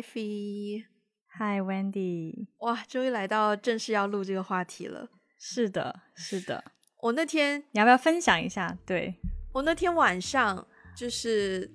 [0.00, 0.84] Ivy，
[1.26, 5.10] 嗨，Wendy，哇，终于来到正式要录这个话题了。
[5.38, 6.64] 是的，是的。
[7.02, 8.76] 我那天你要不要分享一下？
[8.86, 9.14] 对
[9.52, 10.66] 我那天晚上
[10.96, 11.70] 就是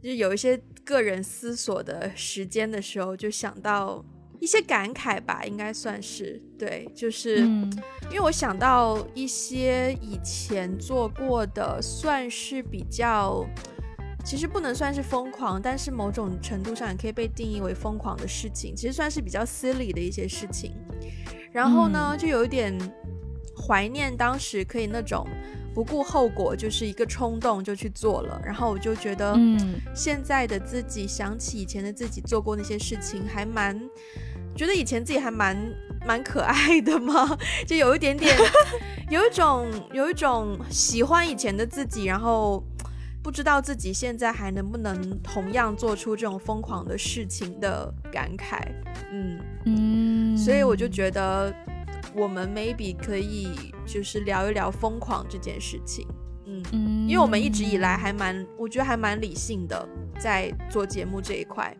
[0.00, 4.04] 就是有一些个人思索的时间的时候，就想到
[4.40, 13.44] 一些感慨吧，应该算是对，就是因为我想到一些以前做过的，算是比较。
[14.28, 18.76] 其实不能算是疯狂，但是某种程度上也可以被定义为疯狂的事情。
[18.76, 20.74] 其实算是比较私利的一些事情。
[21.50, 22.78] 然后呢，就有一点
[23.56, 25.26] 怀念当时可以那种
[25.74, 28.38] 不顾后果，就是一个冲动就去做了。
[28.44, 33.80] 然后我就觉得，嗯，现在的自己想起以前的自己做过那些事情，还蛮
[34.54, 35.56] 觉得以前自己还蛮
[36.06, 37.34] 蛮可爱的嘛，
[37.66, 38.36] 就有一点点，
[39.08, 42.62] 有一种有一种喜欢以前的自己，然后。
[43.22, 48.60] 不知道自己现在还能不能同样做出这种疯狂的事情的感慨，
[49.12, 49.38] 嗯。
[49.66, 51.54] 嗯，所以我就觉得
[52.14, 53.48] 我们 maybe 可以
[53.84, 56.06] 就是聊一聊疯狂这件事情，
[56.46, 59.86] 嗯嗯，因为我们一直以来还蛮，我觉得还蛮理性的，
[60.18, 61.76] 在做节目这一块，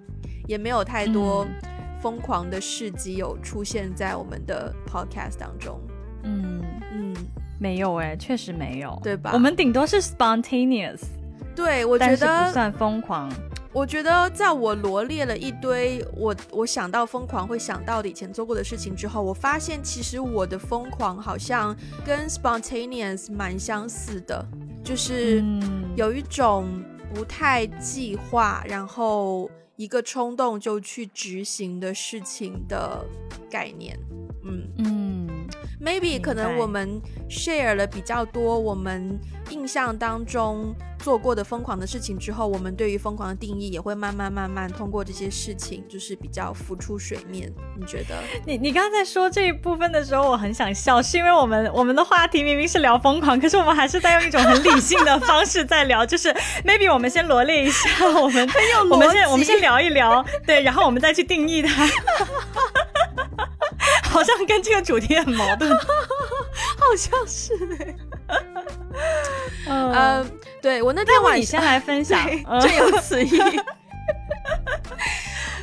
[0.47, 1.47] 也没有太多
[2.03, 5.81] 疯狂的事迹有出现在我们的 podcast 当中，
[6.25, 6.61] 嗯
[6.93, 7.17] 嗯，
[7.59, 9.31] 没有哎，确实没有，对吧？
[9.33, 11.01] 我们顶多是 spontaneous。
[11.59, 13.29] 对，我觉得不算疯狂。
[13.73, 24.47] 我觉得在我罗列了一堆我我想到疯狂会想到的以前做过的事情之后，我发现其实我的疯狂好像跟 spontaneous 蛮相似的，
[24.85, 25.43] 就是
[25.97, 26.81] 有一种
[27.13, 33.05] 不太计划，然后一个冲动就去执行的事情的
[33.51, 33.99] 概念。
[34.45, 35.29] 嗯嗯
[35.85, 39.19] ，maybe 可能我们 share 了比较多我们
[39.51, 47.53] 印象当中做过的疯狂的事情之后，我们对于疯狂的定义也会慢慢慢慢通过这些事情，就是比较浮出水面。
[47.79, 48.15] 你觉得？
[48.45, 56.05] 你你刚才说这一部分的时候，我很想笑，是因为我们 我们的话题明明是聊疯狂，可是我们还是在用一种很理性的方式在聊。
[56.05, 56.33] 就是
[56.65, 57.89] maybe 我们先罗列一下，
[58.21, 58.49] 我们
[58.91, 61.87] 我们先我们先聊一聊，对，然后我们再去定义它。
[64.11, 67.53] 好像跟这个主题很矛盾，好像是
[68.27, 68.39] 哎。
[69.69, 70.31] 嗯，
[70.63, 72.21] 对我那天晚上，你先来分享，
[72.61, 73.31] 最有此意。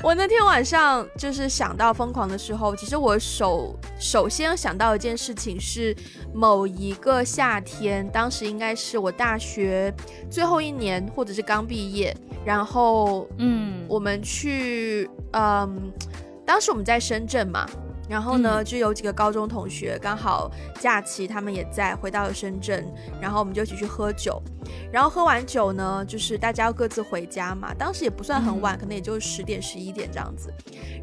[0.03, 5.95] 我那天晚上就是想到疯狂的时候，其实我首首先想到一件事情是
[6.31, 9.91] 某一个夏天，当时应该是我大学
[10.29, 15.91] 最后一年，或者是刚毕业，然后嗯，我们去嗯，
[16.45, 17.67] 当时我们在深圳嘛。
[18.07, 22.85] 然后呢，就有几个高中同学刚好假期，他们也在回到了深圳，
[23.21, 24.41] 然后我们就一起去喝酒。
[24.91, 27.73] 然后喝完酒呢，就是大家要各自回家嘛。
[27.73, 30.53] 当时也不算很晚，可能也就十点十一点这样子。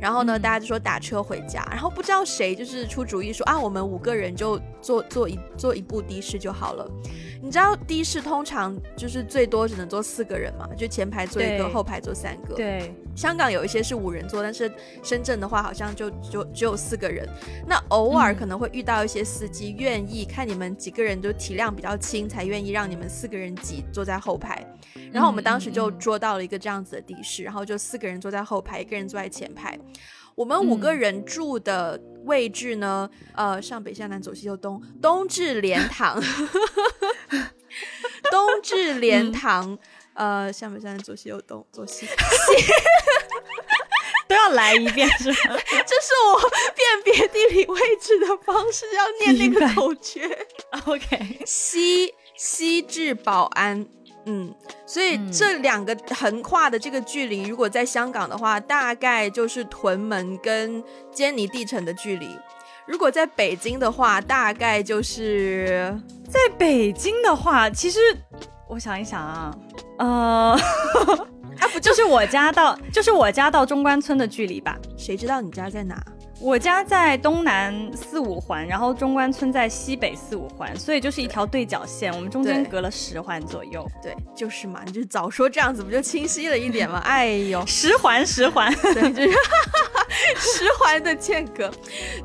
[0.00, 1.66] 然后呢，大家就说打车回家。
[1.70, 6.88] 然后不知道谁就是出主意说啊，我们五个人就坐坐一坐一部的士就好了。
[7.42, 12.54] 你知道的士通常就是最多只能坐四个人嘛，就前排坐一个，后排坐三个。
[12.54, 14.72] 对，香港有一些是五人座，但是
[15.02, 17.28] 深圳的话好像就就只有四个人。
[17.66, 24.64] 那偶尔可能会遇到一些司机愿意看你们几个人就体量比较轻，才愿意让你们四个人挤坐在后排。
[25.10, 29.76] 然后我们当时就捉到了一个这样子的的士，然后就四个人坐在后排，一个人坐在前排。
[30.34, 33.08] 我们五个人住的位置呢？
[33.34, 36.20] 呃，上北下南左西右东，东至莲塘，
[38.30, 39.78] 东至莲塘，
[40.14, 42.12] 呃，上北下南左西右东，左西西，
[44.28, 45.36] 都要来一遍是吗？
[45.86, 46.40] 这是我
[46.74, 50.46] 辨别地理位置的方式，要念那个口诀。
[50.86, 53.86] OK，西西至宝安。
[54.24, 54.54] 嗯，
[54.86, 62.26] 所以这两个横跨的这个距离，如果在香港的话，大概就是屯门跟坚尼地城的距离；
[62.86, 65.92] 如果在北京的话，大概就是
[66.28, 67.98] 在北京的话，其实
[68.68, 69.58] 我想一想啊，
[69.98, 70.06] 呃，
[71.58, 74.78] 啊不就是我家到就是我家到中关村的距离吧？
[74.96, 76.00] 谁知道你家在哪？
[76.42, 83.88] 我家在东南四五环，然后中关村在西北四五环，所以就是一条对角线，我们中间隔了十环左右。
[84.02, 86.98] 对，就是嘛，你就早说这样子不就清晰了一点吗？
[87.06, 89.38] 哎呦，十环十环，对，就是
[90.36, 91.70] 十环的间隔。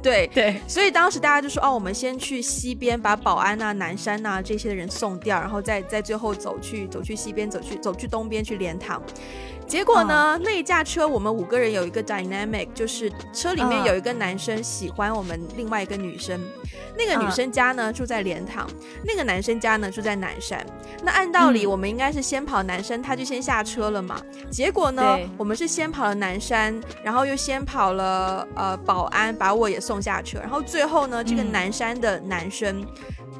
[0.01, 8.99] 对对，所以当时大家就说，哦，我们先去西边把保安呐、南山呐这些的人送掉，然后再再最后走去走去西边，走去走去东边去莲塘。
[9.67, 16.39] 结果呢，那一架车我们五个人有一个 dynamic，就是车里面有一个男生喜欢我们另外一个女生，
[16.97, 18.65] 那个女生家呢住在莲塘，
[19.03, 20.65] 那个男生家呢住在南山。
[21.03, 24.21] 那按道理我们应该是先跑南山，他就先下车了嘛。
[24.49, 32.85] 结果呢，我们是先跑了南山，然后又先跑了呃保安，把我也送下车，然后最后呢，这个南山的男生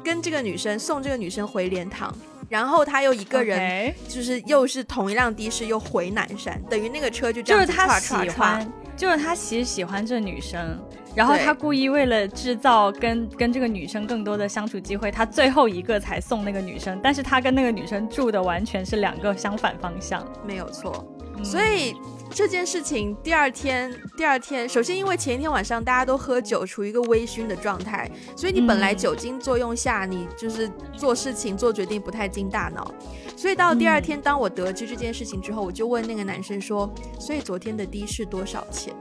[0.08, 2.10] 跟这个女生送这个女生回莲塘。
[2.48, 10.80] 然后他又一个人，就是又是同一辆的士又回南山，等于那个车就这样就是他喜欢，就是他其实喜欢这女生，
[11.14, 21.06] 然后他故意为了制造跟跟这个女生更多的相处机会，他最后一个才送那个女生，但是他跟那个女生住的完全是两个相反方向，没有错，
[21.44, 21.94] 所以。
[22.30, 32.94] 这件事情第二天，第二天，首先因为前一天晚上大家都喝酒，处于一个微醺的状态，所以你本来酒精作用下，你就是做事情、做决定不太经大脑。
[33.36, 36.88] 所以到第二天，当我得知这件事情之后，我就问那个男生说
[37.18, 38.94] ：“所以昨天的的士多少钱？”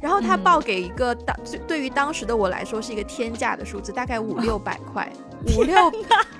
[0.00, 1.34] 然后他报给一个当
[1.66, 5.10] 对于当时的我来说是一个天价的数字，大概五六百块，
[5.56, 5.90] 五六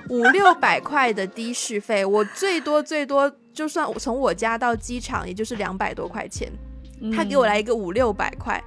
[0.09, 3.31] 五六百块的的士费，我最多最多。
[3.55, 6.51] 就算我从我家到机场，也就是两百多块钱，
[7.15, 8.61] 他给我来一个五六百块，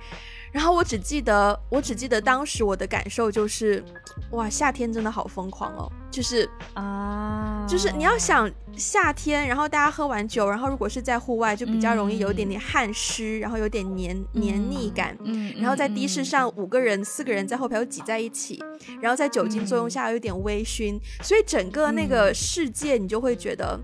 [0.50, 3.84] 然后我只记得，我只记得当时我的感受就是，
[4.30, 18.58] 哇，夏天真的好疯狂哦，就是啊，就是你要想夏天，然后大家喝完酒，然后如果是在户外，就比较容易有一点点汗湿，然后有点黏黏腻感，嗯，然后在的士上五个人、四个人在后排又挤在一起，
[19.02, 23.78] 然后在酒精作用下有点微醺，所以整个那个世界你就会觉得。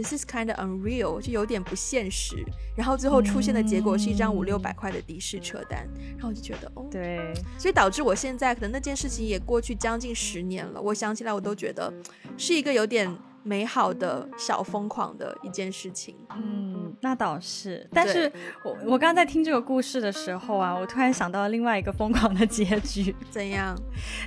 [0.00, 2.36] This is kind of unreal，就有点不现实。
[2.76, 11.92] 然后最后出现的结果是一张五六百块的的士车单，然后我就觉得，哦，对，所以导致我现在可能那件事情也过去将近十年了，我想起来我都觉得
[12.36, 13.12] 是一个有点。
[13.42, 17.88] 美好的小疯狂的一件事情，嗯，那倒是。
[17.92, 18.30] 但是
[18.64, 23.14] 我我刚刚在听这个故事的时候啊，我突然想到了另外一个疯狂的结局。
[23.30, 23.74] 怎样？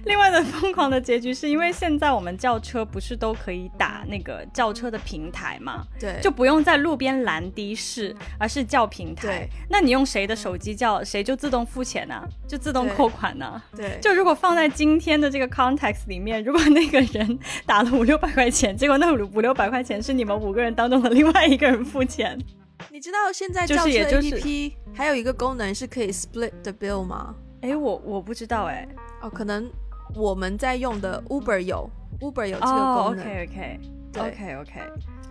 [0.05, 5.85] 另外的疯狂的结局是因为现在我们叫车不是都可以打那个叫车的平台嘛？
[5.99, 9.27] 对，就不用在路边拦的士，而是叫平台。
[9.27, 12.27] 对，那你用谁的手机叫，谁就自动付钱呢？
[12.47, 13.61] 就自动扣款呢？
[13.75, 13.99] 对。
[14.01, 19.11] 就如果放在今天的这个 context 里面，如果那个人打了五六百块钱，结果那。
[19.33, 22.39] 五六百块钱是你们五个人当中的另外一个人付钱。
[22.89, 27.35] 你知道现在轿车 APP 还有一个功能是可以 split the bill 吗？
[27.61, 28.87] 哎，我我不知道哎。
[29.21, 29.69] 哦，可能
[30.15, 31.89] 我们在用的 Uber 有
[32.19, 33.19] ，Uber 有这个功能。
[33.19, 33.79] OK OK
[34.17, 34.81] OK OK。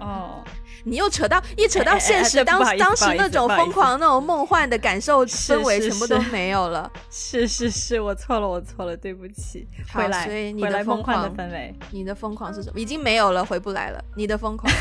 [0.00, 0.42] 哦，
[0.84, 6.90] 你又扯到一扯到现实，当当时那种疯狂、那种梦幻的感受氛围全部都没有了。
[7.10, 9.68] 是是是，我错了，我错了，对不起。
[9.92, 12.80] 回来，所以你的疯狂的氛围，你的疯狂是什么？
[12.80, 14.02] 已经没有了，回不来了。
[14.16, 14.72] 你的疯狂，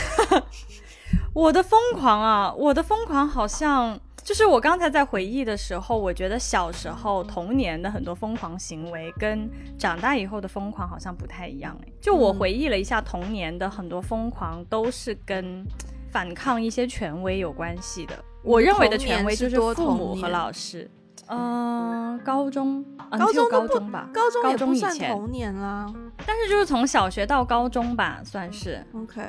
[1.33, 3.99] 我的疯狂啊，我的疯狂好像。
[4.29, 11.91] 就是我刚才在回忆的时候，我觉得小时候童年的很多疯狂行为跟长大以后的疯狂好像不太一样哎。
[11.99, 15.65] 就我回忆了一下童年的很多疯狂，都是跟
[16.11, 18.23] 反抗一些权威有关系的。
[18.43, 20.87] 我认为的权威就是父母和老师。
[21.25, 25.91] 嗯，高中，高中高中吧，高中高中以前童年啦。
[26.23, 28.85] 但是就是从小学到高中吧，算是。
[28.93, 29.23] OK，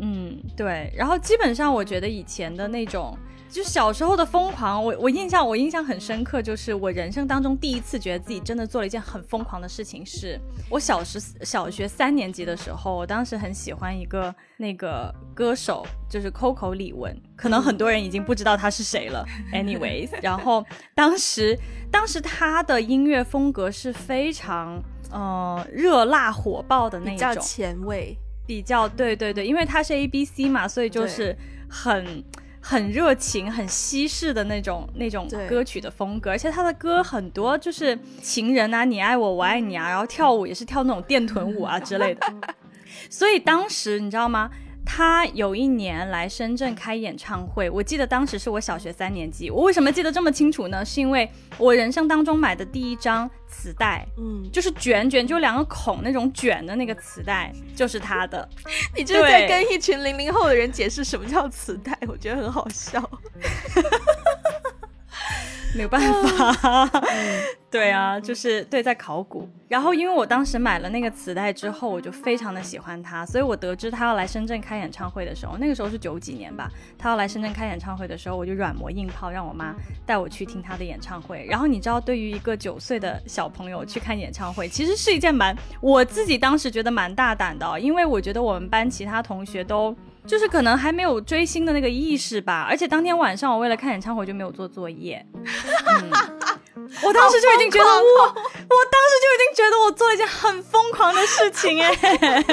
[0.00, 0.90] 嗯，对。
[0.96, 3.14] 然后基本上我觉得以前的那种。
[3.50, 10.38] 就小时候的疯狂，我我印象我印象很深刻，就是我人生当中第一次觉得自己真的做了一件很疯狂的事情，是
[10.70, 19.24] 我小时小学三年级的时候，我当时很喜欢一个那个歌手，就是 Coco 李玟，可能很多人已经不知道他是谁了。
[19.52, 20.64] Anyways， 然后
[20.94, 21.58] 当时
[21.90, 24.78] 当时他的音乐风格是非常
[25.10, 28.14] 呃热辣火爆的那种，比较前卫，
[28.46, 31.34] 比较对对对，因为他是 A B C 嘛，所以就是
[31.66, 32.22] 很。
[32.60, 42.26] 很热情、很西式的那种那种歌曲的风格，而且他的歌很多就是情人啊，你爱我，我爱你啊，然后跳舞也是跳那种电臀舞啊之类的。
[43.10, 44.50] 所以当时你知道吗？
[44.90, 49.50] 他有一年来深圳开演唱会，我记得当时是我小学三年级。
[49.50, 50.82] 我为什么记得这么清楚呢？
[50.82, 58.48] 是因为我人生当中买的第一张磁带，嗯，就是卷卷，就两个孔那种卷的那个磁带，就是他的。
[58.96, 61.96] 你这是在跟一群零零后的人解释什么叫磁带？
[62.08, 62.98] 我觉得很好笑。
[65.78, 66.90] 没有办法，
[67.70, 69.48] 对啊，就是对在考古。
[69.68, 76.68] 然后因为我当时买了那个磁带之后，我就非常的喜欢他，所以我得知他要来深圳开演唱会的时候，那个时候是九几年吧，
[76.98, 79.72] 他要来深圳开演唱会的时候，我就软磨硬泡让我妈
[80.04, 81.46] 带我去听他的演唱会。
[81.48, 89.94] 然后你知道，对于一个九岁的小朋友去看演唱会，其实是一件蛮我自己当时觉得蛮大胆的，因为我觉得我们班其他同学都。
[90.28, 92.66] 就是可能还没有追星的那个意识吧。
[92.68, 95.24] 而且当天晚上我为了看演唱会就没有做作业。
[97.02, 101.90] 我当时就已经觉得我，我当时就已经觉得我做了一件很疯狂的事情哎。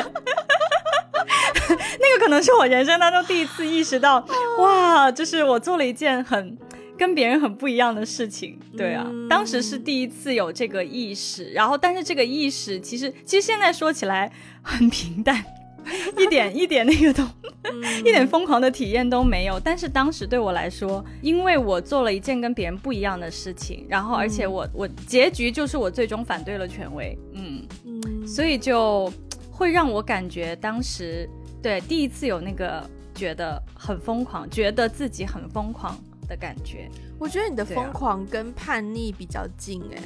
[1.99, 4.25] 那个可能是我人生当中第一次意识到，
[4.59, 6.57] 哇，就是我做了一件很。
[6.97, 15.43] 跟别人很不一样的事情，对啊，当时是第一次有这个意识，然后但是这个意识其实其实现在说起来很平淡，
[16.17, 17.23] 一点一点那个都
[17.99, 19.59] 一点疯狂的体验都没有。
[19.59, 29.11] 但是当时对我来说，因为我做了一件跟别人不一样的事情，然后而且我我结局就是我最终反对了权威，嗯嗯，所以就
[29.51, 31.29] 会让我感觉当时
[31.61, 35.97] 对第一次有那个觉得很疯狂，觉得自己很疯狂。
[36.27, 36.89] 的感觉，
[37.19, 40.01] 我觉得你的疯狂跟叛逆比较近哎，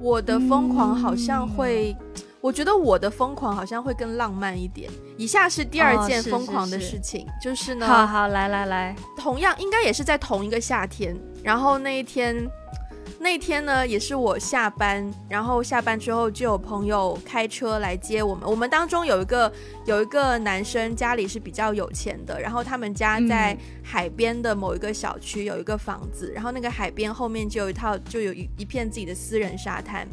[0.00, 1.94] 我的疯狂好像会，
[2.40, 4.90] 我觉得我的疯狂好像会更浪漫一点。
[5.16, 12.48] 以下是第二件疯狂的事情，就是呢，好好来来来，同样应该也是在同一个夏天，然后那一天。
[13.22, 18.48] 那天呢，也是我下班，然后下班之后就有朋友开车来接我们。
[18.48, 19.52] 我们当中有一个
[19.84, 30.08] 有一个男生家里是比较有钱的，然后他们家在海边的某一个小区有一个房子，然后那个海边后面就有一套就有一一片自己的私人沙滩。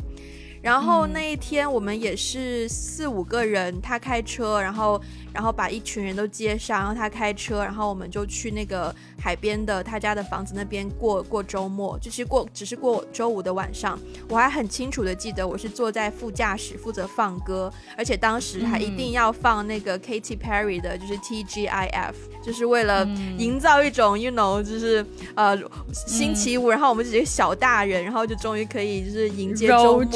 [0.68, 13.98] 然后那一天我们也是四五个人，他开车，然后然后把一群人都接上，然后他开车，然后我们就去那个海边的他家的房子那边过过周末，就是过只是过周五的晚上。
[14.28, 22.18] 我还很清楚的记得，我是坐在副驾驶负责放歌，而且当时还一定要放那个 Katy Perry 的，就是 T G I F，
[22.48, 23.06] 就是为了
[23.38, 25.54] 营造一种 you know，就是呃
[25.92, 30.08] 星期五，然后我们几个小大人，然后就终于可以就是迎接周末。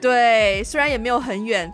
[0.00, 1.70] 对，虽然也没有很远，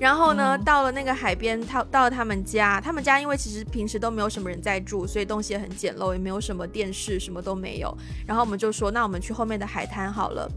[0.00, 7.96] 然后呢，到了那个海边，他到了他们家，他们家因为其实平时都没有什么人在住，所以东西也很简陋，也没有什么电视，什么都没有。
[8.26, 10.50] 然后我们就说，那我们去后面的海滩好了。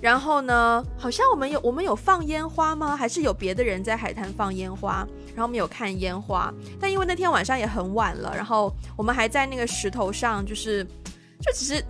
[0.00, 2.96] 然后呢，好像我们有我们有放烟花吗？
[2.96, 5.06] 还是有别的人在海滩放烟花？
[5.28, 10.84] 然后我们有看烟花，但因为那天晚上也很晚了，然后我们还在那个石头上，就是
[11.40, 11.82] 就其实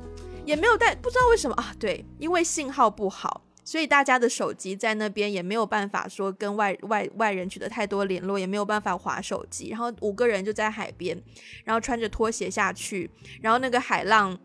[0.45, 1.75] 也没有带，不知道为什么啊？
[1.81, 3.41] 对，因为信号不好。
[3.65, 9.69] 所以大家的手机在那边也没有办法说跟外外外人取得太多联络，也没有办法划手机。
[9.71, 11.21] 然后五个人就在海边，
[11.65, 14.37] 然后穿着拖鞋下去，然后那个海浪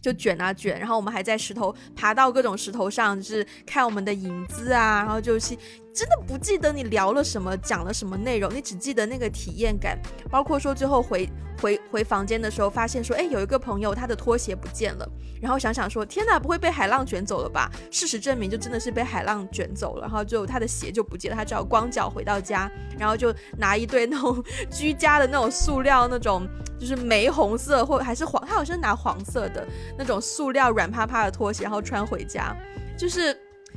[0.00, 5.56] 就卷啊卷，然后我们还在石头爬到各种石头上，就是看我们的影子啊，然后就是
[5.96, 9.98] 真的不记得你聊了什么，讲了什么内容，你只记得那个体验感，
[10.30, 11.28] 包括说最后回。
[11.58, 15.08] 回回房间的时候，发现说，哎，有一个朋友他的拖鞋不见了。
[15.40, 17.70] 然后想想说，天哪，不会被海浪卷走了吧？
[17.90, 20.02] 事实证明，就真的是被海浪卷走了。
[20.02, 26.46] 然后就他的鞋就不见了，他只好光脚回到家，然后就拿一堆那种居家的那种塑料那种，
[26.78, 32.54] 就是玫红色或还是黄，他好像拿黄色的那种塑料软趴趴的拖鞋，然后穿回家，
[32.98, 33.34] 就是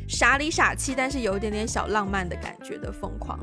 [0.07, 3.39] 傻里傻气，但是有一点点小浪漫的感觉的疯狂。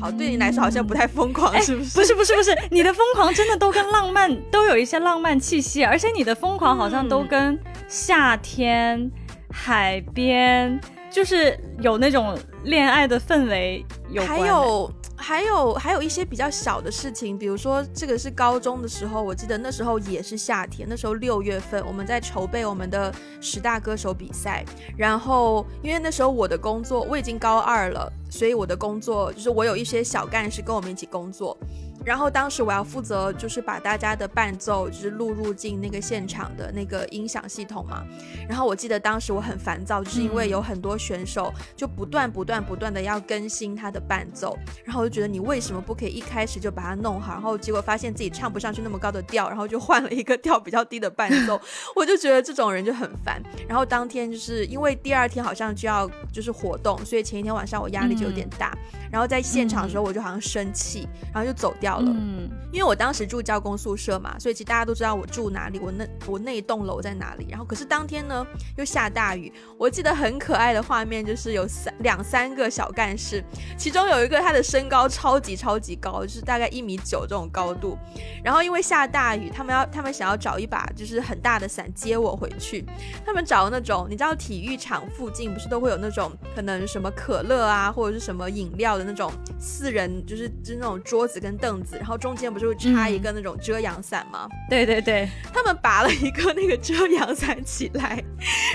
[0.00, 1.98] 好，对你来说好像不太疯狂，是不是？
[1.98, 9.10] 不是，不是，不是， 你的疯狂真的都跟浪漫 都有一些浪漫气息，而且你的疯狂好像都跟夏天、
[9.52, 14.38] 海边，就是有那种恋爱的氛围有关。
[14.38, 14.92] 还有。
[15.20, 24.64] 还有还有一些比较小的事情，比如说这个是高中的时候，我记得那时候也是夏天，那时候六月份，我们在筹备我们的十大歌手比赛。
[24.96, 31.58] 然后因为那时候我的工作我已经高二了，所以我的工作就是我有一些小干事跟我们一起工作。
[32.04, 38.04] 然后当时我要负责就是把大家的伴奏就是录入进那个现场的那个音响系统嘛。
[38.48, 47.32] 然后我记得当时我很烦躁，就是因为有很多选手就不断不断不断的要更新他的伴奏，然后我就觉得你为什么不可以一开始就把它弄好？
[47.34, 51.60] 然后结果发现自己唱不上去那么高的调，然后就换了一个调比较低的伴奏。
[51.94, 53.42] 我就觉得这种人就很烦。
[53.68, 58.76] 然后当天就是因为第二天好像就要就是活动，所以前一天晚上我压力就有点大。
[59.10, 62.10] 然后在现场的时候我就好像生气，然后就走掉了。
[62.14, 67.46] 嗯，因为我当时住教工宿舍嘛，所以其实大家都知道我住哪里，我那我那一栋楼在哪里。
[67.48, 68.46] 然后可是当天呢
[68.76, 73.42] 又下大雨，我记得很可爱的画面就是有三两三个小干事，
[73.78, 77.96] 其中有一个他的身高超级超级高，就是大概一米九这种高度。
[78.44, 82.84] 然后因为下大雨，他们要他们想要找一把就是很大的伞接我回去。
[83.24, 91.78] 他们找那种你知道体育场附近不是都会有那种可能什么可乐啊或者是什么饮料的那种四人就是就是那种桌子跟凳。
[91.78, 94.48] 子，然后中间不是插一个那种遮阳伞吗？
[94.68, 98.22] 对对对，他们拔了一个那个遮阳伞起来，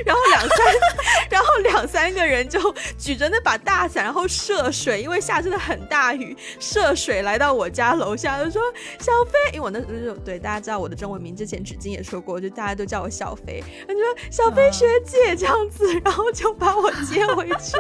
[0.05, 0.57] 然后两三，
[1.29, 2.59] 然后两三个人就
[2.97, 8.61] 举着那把大伞，然后涉水，因为下真的很大雨，涉水来到我家楼下，就说
[8.99, 17.77] 小飞，因为我那时候对大家知道我的中文名，之前纸巾也说过，就大家都叫我小飞，他就说小飞学姐这样子，然后就把我接回去。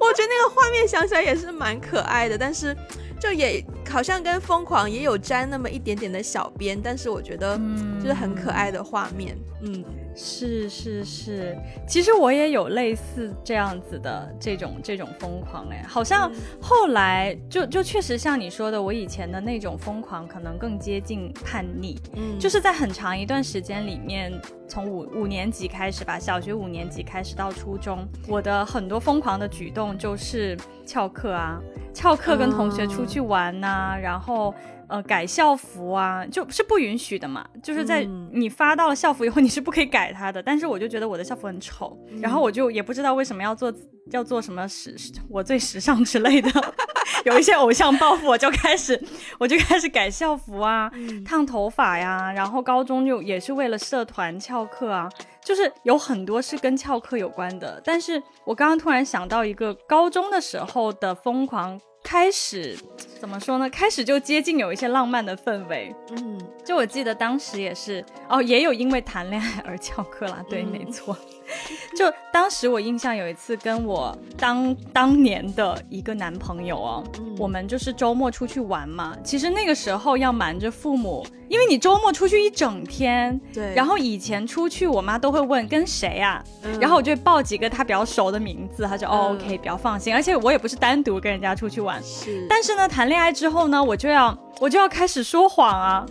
[0.00, 2.76] 我觉得那个画面想起来也是蛮可爱的，但是
[3.22, 7.56] 就也好像跟疯狂也有沾那么一点点的小边，但是我觉得
[8.00, 9.84] 就是很可爱的画面，嗯。
[10.14, 11.56] 是是是，
[11.88, 24.38] 其实我也有类似这样子的这种这种疯狂哎，好像后来就就确实像你说的，我以前的那种疯狂可能更接近叛逆，嗯，就是在很长一段时间里面，
[24.68, 31.58] 从五五年级开始吧，小学五年级开始到初中，我的很多疯狂的举动就是翘课啊，
[31.94, 34.54] 翘课跟同学出去玩呐，然后。
[34.88, 37.42] 呃，改校服啊，就是不允许的嘛。
[37.62, 40.42] 就是在你发到了校服以后，你是不可以改它的。
[40.42, 43.72] 但是我就觉得我的校服很丑，然后我就也不知道为什么要做
[44.10, 44.94] 要做什么时
[45.30, 46.50] 我最时尚之类的，
[47.24, 49.02] 有一些偶像包袱，我就开始
[49.40, 50.90] 我就开始改校服啊，
[51.24, 52.30] 烫头发呀。
[52.30, 55.08] 然后高中就也是为了社团翘课啊，
[55.44, 57.80] 就是有很多是跟翘课有关的。
[57.84, 61.80] 但是我刚刚突然想到一个高中的时候的疯狂。
[62.04, 62.76] 开始
[63.20, 63.70] 怎么说呢？
[63.70, 65.94] 开始就接近有一些浪漫的氛围。
[66.10, 70.44] 嗯，就我记得当时也是哦，也有因为谈恋爱而翘课啦。
[70.50, 71.16] 对，没错。
[71.96, 77.04] 就当时我印象有一次跟我当当年的一个男朋友哦，
[77.38, 79.14] 我们就是周末出去玩嘛。
[79.22, 83.38] 其实那个时候要瞒着父母，因为你周末出去一整天。
[83.52, 83.74] 对。
[83.74, 86.42] 然后以前出去，我妈都会问跟谁啊，
[86.80, 90.14] 然后我就报几个她比较熟的名字，她就 OK 比较放心。
[90.14, 92.02] 而且我也不是单独跟人家出去玩。
[92.02, 92.46] 是。
[92.48, 96.06] 但是呢，谈恋爱之后呢，我就要我就要开始说谎啊，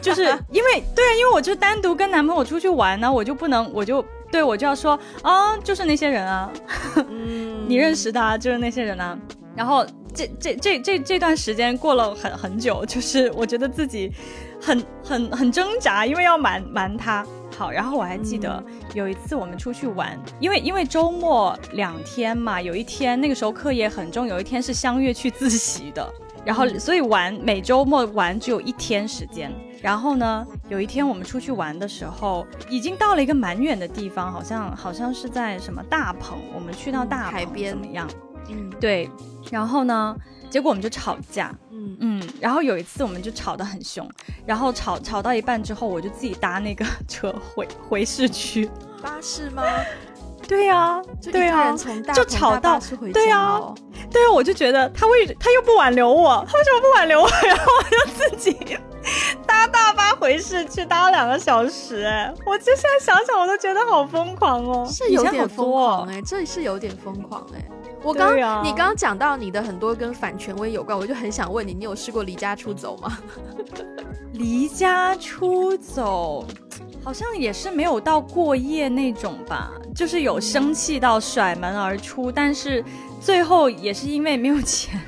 [0.00, 4.02] 就是因为对啊，因为我就单独跟男朋友出去玩呢，我就不能我就。
[4.30, 6.50] 对，我就要说啊，就是那些人啊，
[7.66, 9.18] 你认识的，啊就是那些人啊。
[9.56, 14.12] 然后这这这这这段时间过了很很久，就是我觉得自己
[14.60, 17.26] 很很很挣扎，因为要瞒瞒他。
[17.56, 18.62] 好，然后我还记得
[18.94, 26.08] 有一次我们出去玩，因为因为周末两天嘛，有一天那个时候课业很重，有一天是相约去自习的，
[26.44, 29.52] 然后所以玩每周末玩只有一天时间。
[29.80, 38.08] 然后呢，有一天我们出去玩的时候，已经到了一个蛮远的地方，好像好像是在什么大鹏，我们去到大海边怎么样？
[38.48, 39.08] 嗯，对。
[39.52, 40.16] 然后呢，
[40.50, 42.28] 结果我们就吵架，嗯嗯。
[42.40, 44.10] 然后有一次我们就吵得很凶，
[44.44, 48.68] 然后吵吵到一半之后，我就自己搭那个车回回市区。
[49.00, 49.62] 巴士吗？
[50.48, 51.72] 对呀，对呀，
[52.14, 52.80] 就吵到，
[53.12, 53.60] 对呀，
[54.10, 57.28] 对呀，我就觉得他为他又不挽留我，他为什么不挽留我？
[57.46, 58.56] 然后我就自己
[59.46, 67.62] 搭大巴回市去搭了两个小时，哎，我就现在想想我都觉得好疯狂哦，是有点疯狂哎，这是有点疯狂哎。
[68.02, 68.34] 我刚
[68.64, 73.18] 你刚刚讲到你的很多跟反权威有关，我就很想问你，你有试过离家出走吗？
[74.32, 76.46] 离家出走，
[77.08, 82.84] 好像也是没有到过夜那种吧，就是有生气到甩门而出，但是
[83.18, 85.00] 最后也是因为没有钱。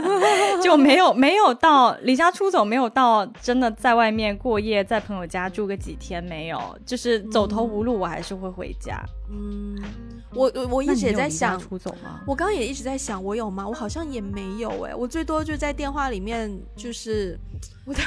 [0.62, 9.00] 就没有没有到离家出走，没有到真的在外面过夜，在朋友家住个几天，没有，就是走投无路，我还是会回家。
[9.30, 9.74] 嗯，
[10.34, 12.20] 我我我一直也在想出走吗？
[12.26, 13.66] 我刚刚也一直在想，我有吗？
[13.66, 17.38] 我好像也没有哎，我最多就在电话里面就是。
[17.88, 18.02] 我的，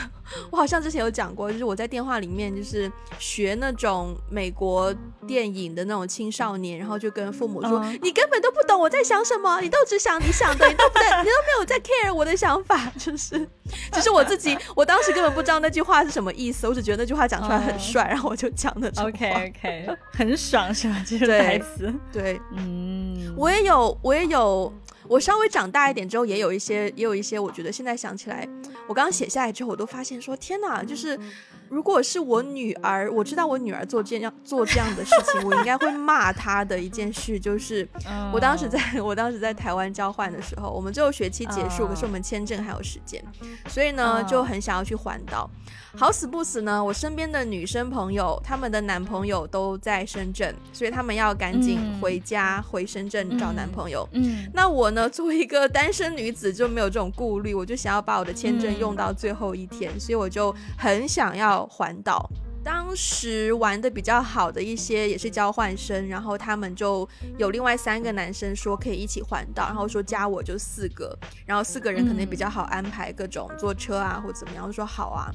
[0.52, 4.94] 我好像之前有讲过，就是我在电话里面就是学那种美国
[5.26, 13.50] 电影的那种青少年，然后就跟父母说：“你根本都不懂我在想什么，你都只想你想的，你都不在，你都没有在 care 我的想法。”就是，
[13.92, 18.88] 其实我自己，我当时根本不知道那句话是什么意思，我只觉得那句话讲出来很帅，然后我就讲的。
[19.02, 21.04] OK OK，很爽是吧？
[21.08, 21.92] 这是台词。
[22.14, 24.72] 对，嗯，我也有，我也有。
[25.08, 28.48] 我稍微长大一点之后，也有一些，也有一些，我觉得现在想起来，
[28.88, 31.18] 我刚写下来之后，我都发现说，天哪，就是
[31.72, 37.88] 如果是我女儿，我知道我女儿做这样做这样的事情，我应该会骂她的一件事，就是
[38.34, 43.24] 我当时在我当时在台湾交换的时候，我们最后学期结束，可是我们签证还有时间，
[43.70, 45.50] 所以呢就很想要去环岛。
[45.98, 54.08] 好死不死呢，我身边的女生朋友，她们的男朋友都在深圳，所以他们要赶紧回家回深圳找男朋友。
[54.14, 62.30] 嗯，那我呢，作为一个单身女子，就没有这种顾虑，我就想要把我的签证用到最后一天，所以我就很想要环岛。
[62.64, 75.32] 当时玩的比较好的一些也是交换生，然后他们就有另外三个男生说可以一起环岛，然后说加我就四个，然后四个人可能比较好安排各种坐车啊或怎么样，说好啊。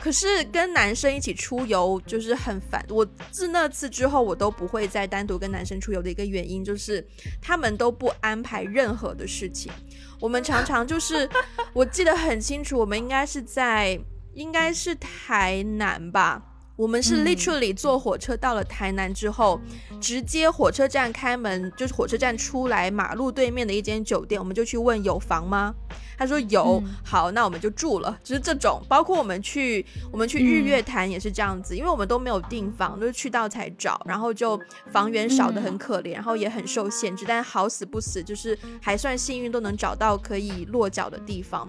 [0.00, 7.06] 可是跟男生一起出游就是很烦，我自那次之后我都不会再单独跟男生出游的一个原因就是
[7.42, 9.70] 他们都不安排任何的事情，
[10.18, 11.28] 我们常常就是
[11.74, 14.00] 我记得很清楚，我们应该是在。
[14.34, 16.42] 应该是台南吧。
[16.76, 19.60] 我们是 literally 坐火车到了台南之后，
[20.00, 25.74] 直接火车站开门，就是火车站出来马路对面的一间酒店，我们就去问有房吗？
[26.18, 28.18] 他说有，好，那我们就住了。
[28.24, 41.68] 就是这种，包括我们去我们去日月潭也是这样子，因为我们都没有订房，都是去到才找，然后就房源少的很可怜，然后也很受限制，但好死不死就是还算幸运，都能找到可以落脚的地方。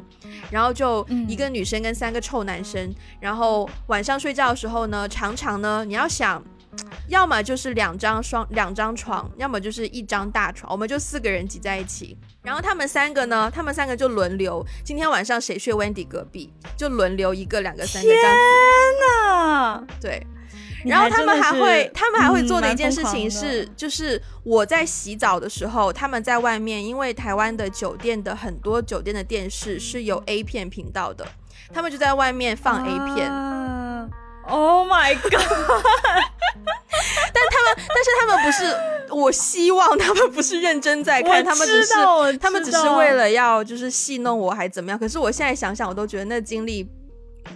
[0.50, 5.08] 然后就一个女生跟三个臭男生，然后晚上睡觉的时候呢。
[5.20, 6.42] 常常呢，你要想，
[7.08, 12.18] 要么就是两张双两张床，要么就是一张大床，我们就四个人挤在一起。
[12.42, 18.40] 然后他们三个呢，他们三个就轮流，今天晚上谁睡 Wendy 隔壁，就轮流一个、两个、三个这样子。
[18.40, 19.88] 天哪！
[20.02, 20.28] 对。
[20.86, 31.28] 然后他们还会，他们还会做的一件事情是，就是我在洗澡的时候，他们在外面，因为台湾的酒店的很多酒店的电视是有 A 片频道的，
[31.74, 33.30] 他们就在外面放 A 片。
[34.50, 35.32] Oh my god！
[37.32, 41.94] 但他们，但是他们不是，我希望他们不是认真在看，他们只是，
[42.40, 44.98] 他们只是为了要就是戏弄我，还怎么样？
[45.00, 46.90] 可是我现在想想，我都觉得那经历，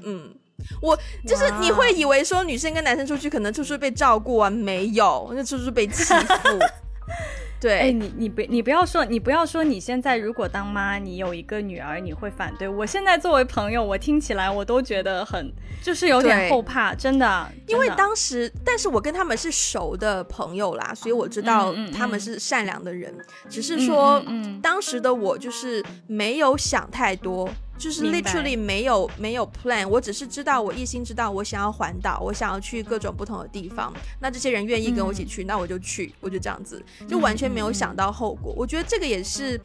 [0.04, 0.34] 嗯，
[0.82, 6.14] 我就是你会以为说女生跟男生出去可能就是被照顾啊，没有，那就是被欺负。
[7.64, 12.68] 对，哎，你你不你不要说，你不要说，你现在如果当妈，你有一个女儿，你会反对？
[12.68, 15.50] 我现在作为朋友，我听起来我都觉得很，
[15.82, 17.50] 就是有点后怕，真的。
[17.68, 23.16] 因为当时，但是我跟他们是熟的朋友啦，所以我知道他们是善良的人。
[23.50, 24.22] 只是说，
[24.62, 27.50] 当时的我就是没有想太多。
[27.78, 33.94] 就是 literally 没有没有 plan，我只是知道我一心知道我想要环岛，我想要去各种不同的地方。
[34.20, 38.54] 那这些人愿意跟我一起去，那我就去，我就这样子，就完全没有想到后果。
[38.56, 39.60] 我觉得这个也是，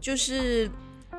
[0.00, 0.70] 就是。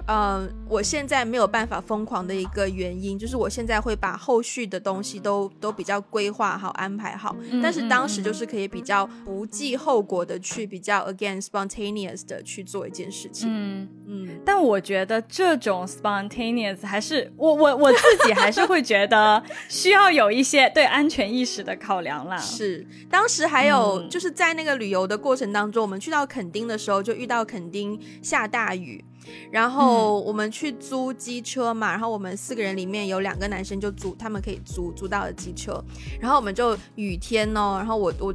[0.07, 7.35] 嗯，我现在没有办法疯狂的一个原因，就是我现在会把后续的东西都都比较规划好、安排好。
[7.61, 13.49] 但是当时就是可以比较不计后果的去比较 again spontaneous 的去做一件事情。
[13.51, 14.29] 嗯嗯。
[14.45, 22.37] 但我觉得这种 spontaneous 还是我我我自己还是会觉得 需要有一些对安全意识的考量啦。
[22.37, 29.03] 是，当时还有就是在那个旅游的过程当中，我们去到垦丁的时候就遇到垦丁下大雨。
[29.51, 35.83] 然后我们去租机车嘛，然后我们四个人里面有两个男生就租，他们可以租租到了机车，
[36.19, 38.33] 然后我们就雨天哦，然后我我。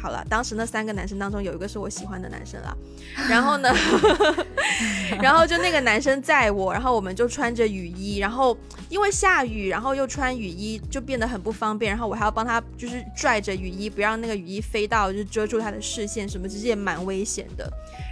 [0.00, 2.72] 好了，当时那三个男生当中有一个是我喜欢的男生啦，
[3.28, 3.68] 然后呢，
[5.20, 8.56] 然后就那个男生载我，然后我们就穿着雨衣，然后
[8.88, 17.68] 因为下雨，然后又穿雨衣就变得很不方便，然后我还要帮他就是拽着雨衣，不让那个雨衣飞到就遮住他的视线什么，其实也蛮危险的。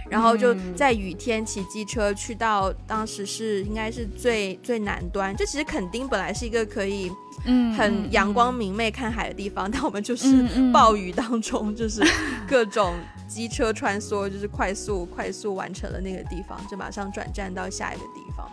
[0.09, 7.11] 然后就在雨天骑机车去到当时是应该是最最南端，就其实垦丁本来是一个可以。
[7.45, 10.43] 嗯，很阳光明媚看海的地方，但我们就是
[10.73, 12.01] 暴雨当中，就是
[12.47, 12.95] 各种
[13.27, 18.49] 机车穿梭，就是快速快速完成了那个地方，就马上转站到下一个地方。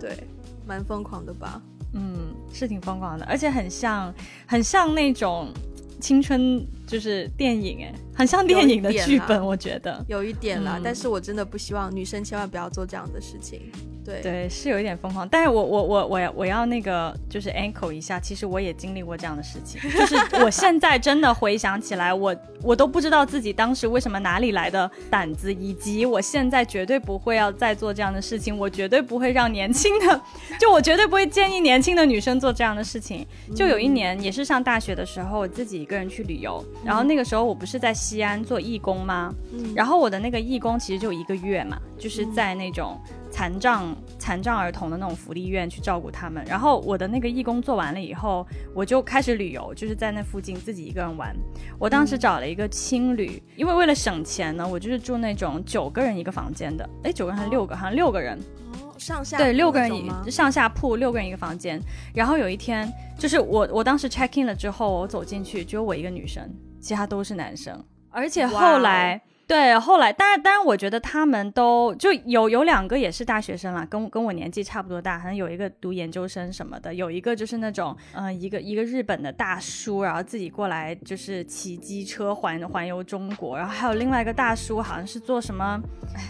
[0.00, 0.26] 对，
[0.66, 1.60] 蛮疯狂的吧？
[1.92, 4.12] 嗯，是挺疯狂的，而且很像
[4.46, 5.52] 很像那种
[6.00, 10.80] 青春，就是电影哎，很像电影的剧本，我觉得有一点啦。
[10.82, 13.70] 但是我真的不希望女生千万不要做这样的事情。
[14.04, 30.20] 对对，是有一点疯狂，但是我我我我要我要那个就是 ankle 一下，其实我也经历过这样的事情， 就是我现在真的回想起来，我我都不知道自己当时为什么哪里来的胆子，以及我现在绝对不会要再做这样的事情，我绝对不会让年轻的，
[30.60, 33.26] 就我绝对不会建议年轻的女生做这样的事情。
[33.56, 39.34] 就有一年也是上大学的时候，我自己一个人去旅游，然后那个时候我不是在西安做义工吗？
[39.52, 43.00] 嗯然后我的那个义工其实就一个月嘛，就是在那种。
[43.28, 51.36] 残障残障儿童的那种福利院去照顾他们，然后我的那个义工做完了以后，我就开始旅游，就是在那附近自己一个人玩。
[51.78, 57.76] 我当时找了一个青旅，因为为了省钱呢，我就是住那种九个人一个房间的，哎，九个人还是六个？
[57.76, 58.38] 好像六个人。
[58.72, 61.78] 哦，上下对六个人一上下铺，六个人一个房间。
[62.14, 66.42] 然后有一天，就是我我当时 check in 了之后，我走进去只有我一个女生，
[66.80, 67.84] 其他都是男生，
[68.16, 69.20] 而且后来。
[69.46, 85.80] 对，后来当然当然，我觉得他们都就有有两个也是大学生了，跟跟我年纪差不多大，好像有一个读研究生什么的，有一个就是那种嗯一个一个日本的大叔，然后自己过来就是骑机车环环游中国，然后还有另外一个大叔，好像是做什么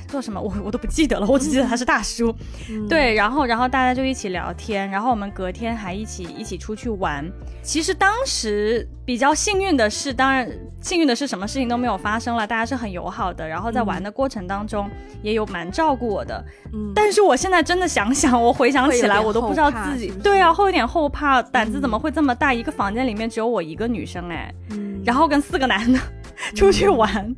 [0.08, 2.34] 做什么，我我都不记得了，我只记得他是大叔。
[2.86, 7.24] 对，然后然后大家就一起聊天，然后我们隔天还一起一起出去玩。
[7.62, 10.48] 其实当时比较幸运的是，当然
[10.80, 13.46] 幸运的是什么事情都没有发生了，大家是很友好的。
[13.46, 14.90] 然后在玩的过程当中，
[15.22, 16.44] 也有蛮照顾我的。
[16.72, 22.52] 嗯，但是我现在真的想想，我回想起来，我都不知道自己对啊，会有点后怕，胆子怎么会这么大？
[22.52, 24.54] 一个房间里面只有我一个女生哎，
[25.04, 25.98] 然后跟四个男的
[26.54, 27.34] 出去玩。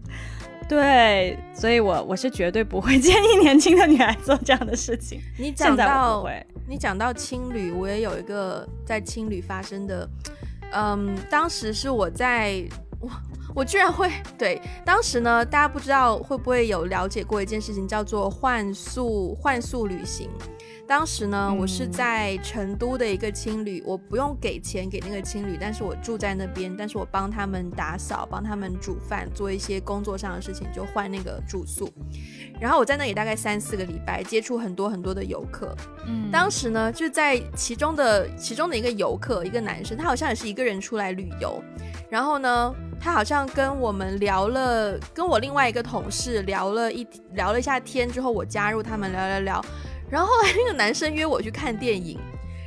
[0.69, 5.19] 对，所以我我是绝对不会建议年轻的女孩做这样的事情。
[5.39, 6.29] 你讲到
[6.69, 10.07] 你讲到青旅，我也有一个在青旅发生的，
[10.73, 12.63] 嗯，当时是我在
[13.01, 13.09] 我
[13.59, 20.31] 我居然会对，当时呢，大家不知道会不会有了解过一件事情，叫做幻速幻速旅行。
[20.89, 31.93] 当时呢，我是在成都的一个青旅，我不用给钱给那个青旅，但是我住在那边，但是我帮他们打扫，帮他们煮饭，做一些工作上的事情，就换那个住宿。
[32.59, 35.77] 然后我在那里大概三四个礼拜，接触很多很多的游客。
[36.07, 41.63] 嗯，当时呢，就在其中的其中的一个游客，一个男生，他好像也是一个人出来旅游。
[42.09, 49.65] 然后呢，他好像跟我们聊了，跟我另外一个同事聊了一聊了一下天之后，我加入他们聊聊聊。
[50.11, 52.19] 然后后来那个男生约我去看电影，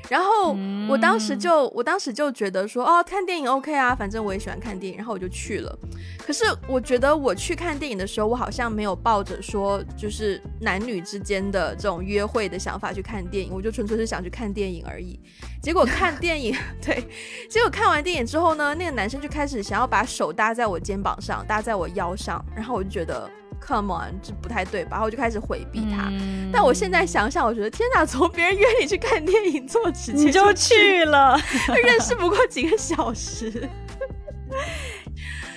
[0.09, 0.55] 然后
[0.87, 5.77] 我当时就我当时就觉得说哦看电影 OK 啊，反正我也喜欢看电影，然后我就去了。
[6.19, 15.19] 可是我觉得我去看电影的时候，我好像没有抱着说就是男女之间的这种约会的想法去看电影，我就纯粹是想去看电影而已。
[15.61, 17.03] 结果看电影， 对，
[17.49, 23.29] 结果看完电影之后呢，那个男生就开始想要把手搭在我肩膀上，搭在我腰上，然后我就觉得。
[23.65, 24.89] Come on，这不太对吧？
[24.91, 26.11] 然后我就开始回避他。
[26.51, 31.39] 但我现在想想，我觉得天哪，从别人约你去看电影这么直接就去了，
[31.83, 33.69] 认识不过几个小时。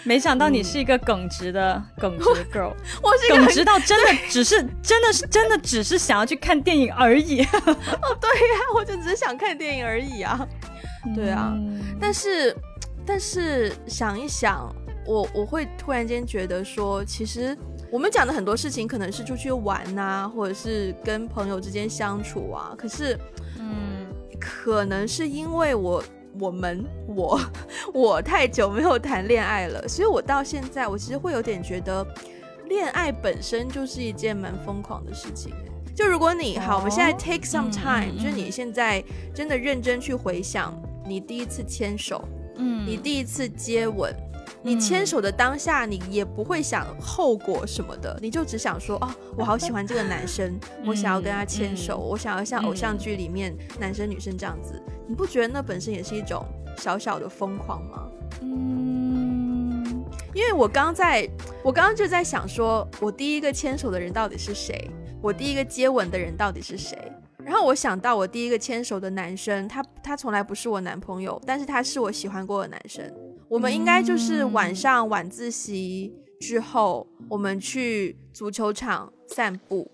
[0.05, 7.43] 没想到你是一个耿直的耿直 girl， 我是耿直到真的只是真的是真的只是想要去看电影而已。
[7.67, 10.47] 哦，对呀，我就只是想看电影而已啊。
[11.15, 11.55] 对啊，
[11.99, 12.55] 但是
[13.07, 14.71] 但是想一想，
[15.07, 17.57] 我我会突然间觉得说，其实。
[17.95, 22.75] 我们讲的很多事情可能是出去玩呐，或者是跟朋友之间相处啊。
[22.77, 23.17] 可是，
[23.61, 24.05] 嗯，
[24.41, 26.03] 可能是因为我、
[26.41, 27.41] 我们、我、
[27.93, 32.05] 我太久没有谈恋爱了，所以我到现在我其实会有点觉得，
[32.65, 35.55] 恋爱本身就是一件蛮疯狂的事情。
[35.95, 39.01] 就如果你好，我们现在 take some time，就是你现在
[39.33, 40.77] 真的认真去回想
[41.07, 42.27] 你第一次牵手，
[42.57, 44.13] 嗯，你第一次接吻。
[44.67, 54.83] 你牵手的当下，你也不会想后果什么的，你就只想说，哦，我好喜欢这个男生， 我想要跟他牵手，我想要像偶像剧里面男生女生这样子。
[55.07, 56.43] 你不觉得那本身也是一种
[56.79, 58.09] 小小的疯狂吗？
[58.41, 59.85] 嗯，
[60.33, 61.29] 因为我刚在，
[61.63, 64.91] 我刚刚就在想，说我第一个牵手的人到底是谁？
[65.21, 66.97] 我第一个接吻的人到底是谁？
[67.45, 73.05] 然后我想到我第一个牵手的男生，他他从来不是我男朋友，但是他是我喜欢过的男生。
[73.55, 79.89] 我们应该就是晚上晚自习之后，我们去足球场散步，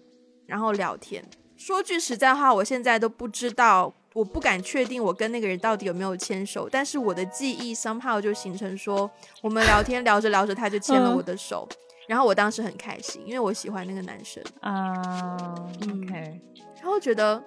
[0.46, 1.22] 然后聊天。
[1.58, 6.70] 说句实在话，我现在都不知道，我不敢确定我跟那个人到底有没有牵手。
[6.72, 9.10] 但是我的记忆 somehow 就形成说，
[9.42, 11.68] 我们聊天聊着聊着，他就牵了我的手，
[12.08, 15.36] 然后我当时很开心，因为我喜欢那个男生啊。
[15.82, 16.40] OK，
[16.76, 17.44] 然后觉得。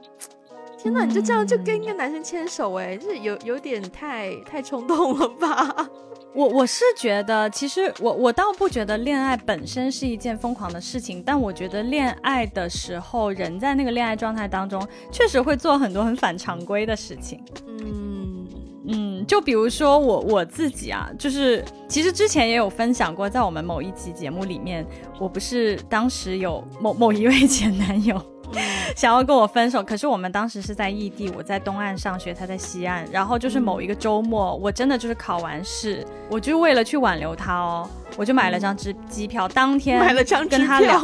[0.77, 5.89] 天哪，你就这样就跟一个男生牵手哎，就是有有点太太冲动了吧？
[6.35, 17.39] 我我是觉得，其实我我倒不觉得恋爱本身是一件疯狂的事情，但我觉得恋爱的时候，人在那个恋爱状态当中，确实会做很多很反常规的事情。
[17.67, 18.47] 嗯
[18.87, 24.83] 嗯，就比如说我我自己啊，就是其实之前也有分享过，在我们某一期节目里面，
[25.19, 28.19] 我不是当时有某某一位前男友。
[28.95, 33.05] 想要跟我分手，可是我们当时是在异地，我在东岸上学，他在西岸。
[33.11, 41.01] 然后就是某一个周末，我真的就是考完试，我就为了去挽留他哦，我就买了张机机票，当天买了张跟他聊，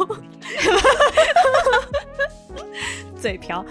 [3.18, 3.64] 嘴瓢。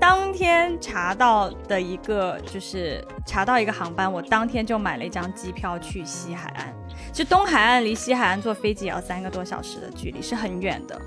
[0.00, 6.72] 当天查到的一个就是查到一个航班，我当天就买了一张机票去西海岸。
[7.12, 11.00] 就东海岸离西海岸坐飞机也要三个多小时的距离，是很远的。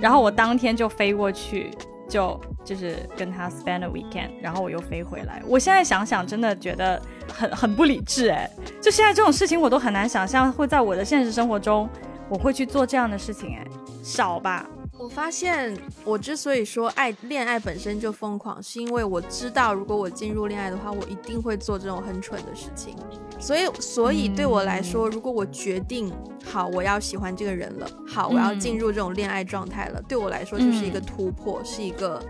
[0.00, 1.70] 然后我当天就飞过去，
[2.08, 5.42] 就就是跟他 spend a weekend，然后我又飞回来。
[5.46, 7.00] 我现在想想，真的觉得
[7.32, 8.50] 很很不理智哎。
[8.82, 11.88] 就现在这种事情，我都很难想象会在我的现实生活中
[12.28, 13.64] 我会去做这样的事情，哎，
[14.02, 14.66] 少吧。
[15.04, 22.96] 我发现，我之所以说爱恋爱本身就疯狂，是因为我知道，如果我进入恋爱的话，我一定会做这种很蠢的事情。
[23.38, 26.10] 所以，所以对我来说，如果我决定
[26.42, 32.24] 好我要喜欢这个人了，好我要进入这种恋爱状态了，对我来说就是一个突破，是一个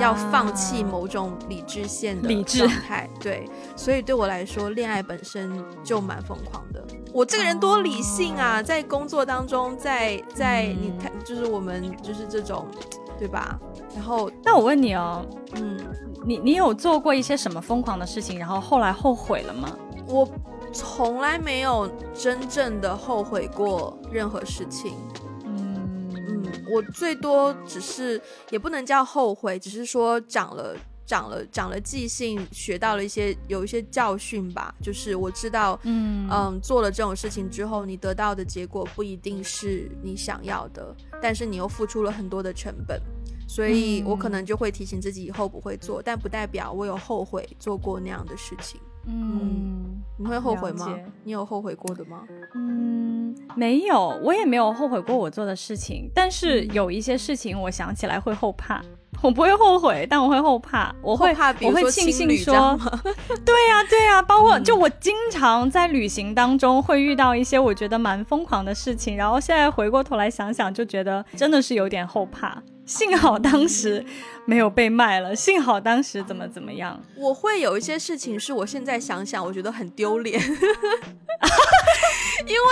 [0.00, 3.08] 要放弃某种理智线的状态。
[3.20, 6.84] 对，所以对我来说，恋爱本身就蛮疯狂的。
[7.12, 12.66] 我这个人多理性啊，在工作当中，在在你看，就是我们就是这种，
[13.18, 13.58] 对吧？
[13.94, 15.78] 然后，那我问你哦，嗯，
[16.24, 19.68] 你你有做过一些什么疯狂的事情，然后后来后悔了吗？
[20.06, 20.28] 我
[20.72, 24.92] 从来没有真正的后悔过任何事情。
[26.70, 34.74] 我最多只是也不能叫后悔，只是说长了长了长了记性，学到了一些有一些教训吧。
[34.82, 43.00] 就是我知道，嗯嗯，做了这种事情之后，你得到的结果不一定是你想要的，但是你又付出了很多的成本，
[43.48, 48.80] 所以我可能就会提醒自己以后不会做，但不代表我有后悔做过那样的事情。
[49.06, 50.94] 嗯，你会后悔吗？
[51.24, 52.22] 你有后悔过的吗？
[52.54, 56.10] 嗯，没有，我也没有后悔过我做的事情。
[56.14, 58.82] 但是有一些事情，我想起来会后怕。
[59.22, 60.94] 我不会后悔，但我会后怕。
[61.02, 62.78] 我会怕，我会庆幸说，
[63.44, 64.20] 对呀，对呀。
[64.20, 72.62] 包括就我经常在旅行当中会遇到一些我觉得蛮疯狂的事情，然后现在回过头来想想，就觉得真的是有点后怕。
[72.86, 74.04] 幸好当时
[74.44, 77.02] 没有被卖了，幸好当时怎么怎么样。
[77.16, 80.40] 我会有一些事情是我现在想想，我觉得很丢脸，
[82.46, 82.62] 因为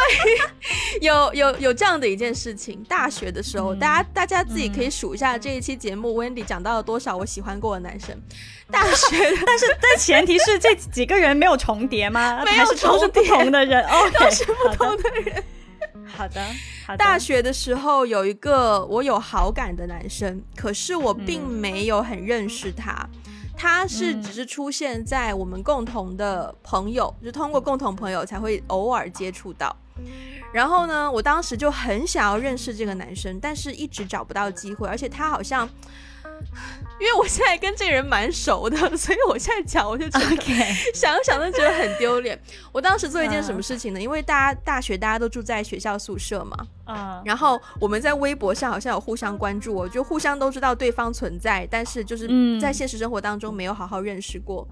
[1.01, 2.81] 有有有这样的一件事情。
[2.89, 8.17] 大学的时候，大家大家自己可以数一下这一期节目，Wendy 讲到了多少我喜欢过的男生。
[8.71, 12.41] 大学，但是但前提是这几个人没有重叠吗？
[12.45, 13.85] 没有重叠，不同的人，
[14.19, 15.45] 都是不同的人。
[16.07, 16.41] 好的。
[16.97, 23.09] 大学的时候有一个我有好感的男生，可是我并没有很认识他，
[23.57, 29.75] 他是只是出现在我们共同的朋友，就通过共同朋友才会偶尔接触到。
[30.53, 35.69] 然后呢，我当时就很想要认识这个男生，但是一直找不到机会，而且他好像。
[37.01, 40.37] 因为我现在跟这个人蛮熟的，所以我现在讲我就觉得
[40.95, 42.41] 想想都觉得很丢脸。
[42.73, 44.01] 我当时做一件什么事情呢？
[44.01, 52.29] 因为大家大学大家都住在学校宿舍嘛，嗯，然后我们在微博上好像有互相关注，我就互相都知道对方存在，但是就是
[52.61, 54.67] 在现实生活当中没有好好认识过。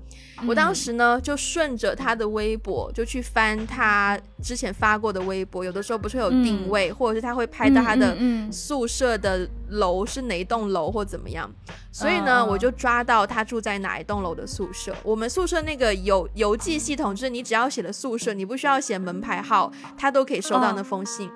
[0.47, 8.17] 我当时呢就顺着他的微博就去翻他之前发过的微博，有的时候不是有定位，或者是他会拍到他的
[8.51, 11.51] 宿舍的楼是哪一栋楼或怎么样。
[11.91, 14.95] 所以呢，我就抓到他住在哪一栋楼的宿舍。
[15.03, 21.31] 我们宿舍那个邮邮寄系统，就是你只要写了宿舍，你不需要写门牌号，他都可以收到那封信。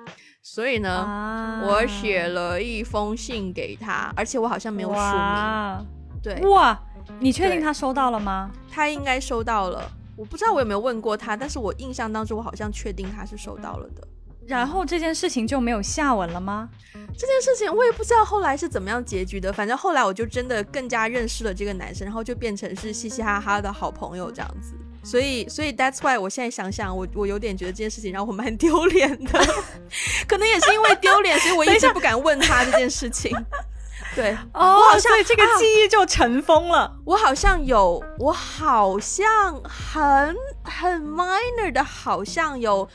[0.49, 5.85] 所以呢，我写了一封信给他，而且我好像没有署名。
[6.23, 6.79] 对，哇，
[7.19, 8.49] 你确定他收到了吗？
[8.71, 9.91] 他应该收到了。
[10.15, 14.07] 我不知道我有没有问过他，但是我印象当中，我好像确定他是收到了的。
[14.47, 16.69] 然后这件事情就没有下文了吗？
[16.93, 19.51] 这件事情我也不知道后来是怎么样结局的。
[19.51, 24.73] 反正后来我就真的更加认识了这个男生，然后就变成是嘻嘻哈哈的好朋友这样子。
[25.09, 29.39] 所以，所以 that's why 我现在想想，我我有点觉得这件事情让我蛮丢脸的。
[30.27, 33.33] 可能也是因为丢脸，所以我一直不敢问他这件事情。
[34.13, 36.93] 对，哦，好像这个记忆就尘封了。
[37.05, 42.87] 我好像有，我好像很很 minor 的，好像有。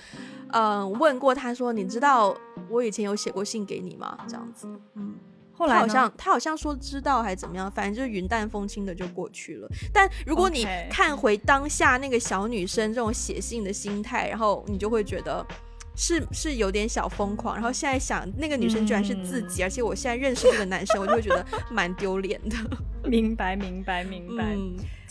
[0.55, 2.37] 嗯，问过他说，你知道
[2.69, 4.19] 我以前有写过信给你吗？
[4.29, 5.15] 这样子，嗯，
[5.63, 9.69] 后来好像他好像说知道还是怎么样，反正就是云淡风轻的就过去了。
[9.93, 15.47] 但如果你看回当下那个小女生这种写信的心态，然后你就会觉得。
[15.95, 22.57] 是是有点小疯狂，然后现在想那个女生居然是自己，而且我现在认识这个男生，我就会觉得蛮丢脸的。
[23.05, 24.57] 明白，明白，明白。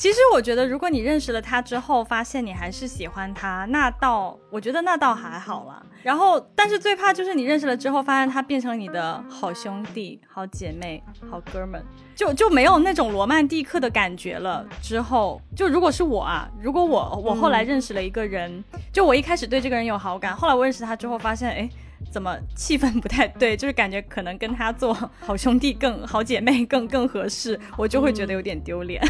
[0.02, 5.80] 其实我觉得，如果你认识了他之后，发现你还是喜欢他，那倒我觉得那倒还好啦。
[6.02, 11.86] 然后，但是最怕就是你认识了之后，发现他变成你的好兄弟、好姐妹、好哥们。
[12.16, 14.66] 就就没有那种罗曼蒂克的感觉了。
[14.82, 21.70] 之后，就如果是我啊，如果我我后来认识了一个人，就我一开始对这个人有好感，后来我认识他之后发现，哎，
[22.12, 23.58] 怎么气氛不太对？
[23.58, 29.02] 就是感觉可能跟他做好兄弟更好姐妹更更合适，我就会觉得有点丢脸。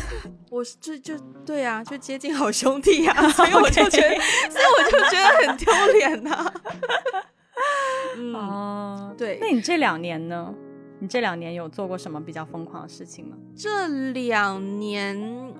[0.49, 4.15] 我这就对啊， 就接近好兄弟呀， 所以我就觉得，
[4.49, 6.53] 所以我就觉得很丢脸呐。
[8.17, 9.37] 嗯，对。
[9.39, 10.53] 那你这两年呢？
[10.99, 13.35] 你这两年有做过什么比较疯狂的事情吗？
[13.55, 15.51] 这两年，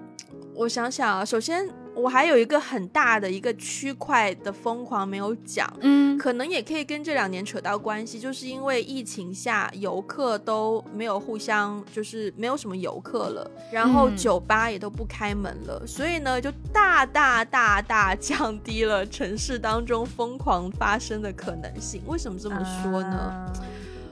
[0.54, 1.67] 我想想啊，首先
[2.02, 22.02] 我还有一个很大的一个区块的疯狂没有讲，嗯，可能也可以跟这两年扯到关系，就是因为疫情下游客都没有互相，就是没有什么游客了，然后酒吧也都不开门了，所以呢，就大大大大降低了城市当中疯狂发生的可能性。
[22.08, 23.54] 为什么这么说呢？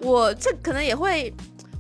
[0.01, 1.33] 我这可能也会。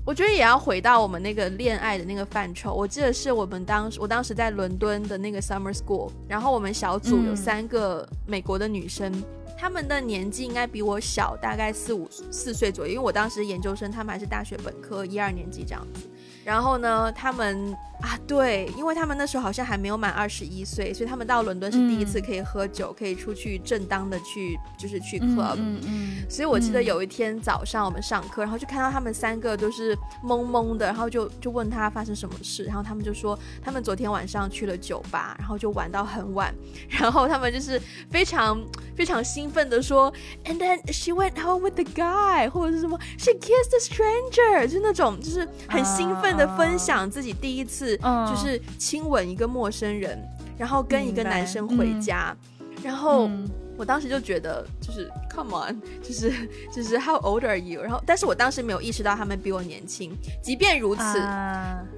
[0.09, 2.73] 我觉得也要回到我们那个恋爱的那个范畴。
[2.73, 9.23] 我记得是我们当时，我当时在伦敦的那个 summer school，然后我们小组有三个美国的女生，
[9.55, 16.09] 她们的年纪应该比我小大概四五四岁左右，因为我当时研究生，她们还是大学本科一二年级这样子。
[16.43, 25.55] 然后呢，她们啊，对，因为他们那时候好像还没有满二十一岁，所以他们到伦敦是第一次可以喝酒，可以出去正当的去，就是去 club。
[25.57, 26.09] 嗯嗯。
[26.29, 36.55] 所以我记得有一天早上我们上课，然后就看到他们三个都是懵懵的，然后就就问他发生什么事，然后他们就说他们昨天晚上去了酒吧，然后就玩到很晚，
[36.87, 37.79] 然后他们就是
[38.09, 38.59] 非常
[38.95, 40.11] 非常兴奋的说
[40.45, 46.29] ，and then she went home with the guy，或者是什么 she kissed a stranger，就那种就是很兴奋。
[46.29, 50.17] 的分享自己第一次就是亲吻一个陌生人，
[50.57, 52.35] 然后跟一个男生回家，
[52.83, 53.29] 然后
[53.77, 56.31] 我当时就觉得就是 come on，就是
[56.73, 57.81] 就是 how old are you？
[57.81, 60.11] 然后但是我当时没有意识到他们比我年轻。
[60.41, 61.01] 即便如此，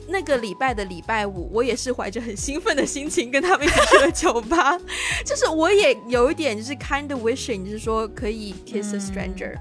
[0.07, 4.77] 那个礼拜的礼拜五，我也是怀着很兴奋的心情跟他们一起去了酒吧，
[5.25, 9.55] 就是我也有一点就是 kind of wishing，就是说可以 kiss a stranger。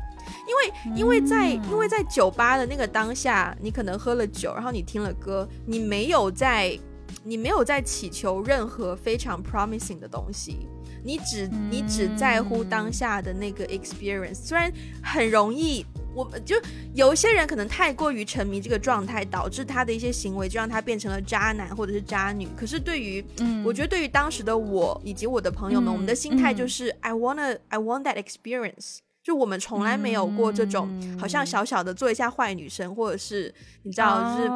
[0.50, 6.76] 因为，因为在，因为在酒吧的那个当下，你可能喝了酒，然后你听了歌，你没有在，
[7.22, 10.66] 你没有在祈求任何非常 promising 的东西，
[11.04, 14.34] 你只，你只在乎当下的那个 experience。
[14.34, 14.72] 虽然
[15.02, 16.56] 很容易，我就
[16.94, 22.48] 有一些人可能太过于沉迷这个状态，导致他的一些行为就让他变成了渣男或者是渣女。
[22.56, 23.24] 可是对于，
[23.64, 28.98] 我觉得对于当时的我以及我的朋友们，我们的心态就是 I wanna, I want that experience。
[29.30, 33.54] 就我们从来没有过这种，好像小小的做一下坏女生，或者是
[33.84, 34.50] 你知道，就是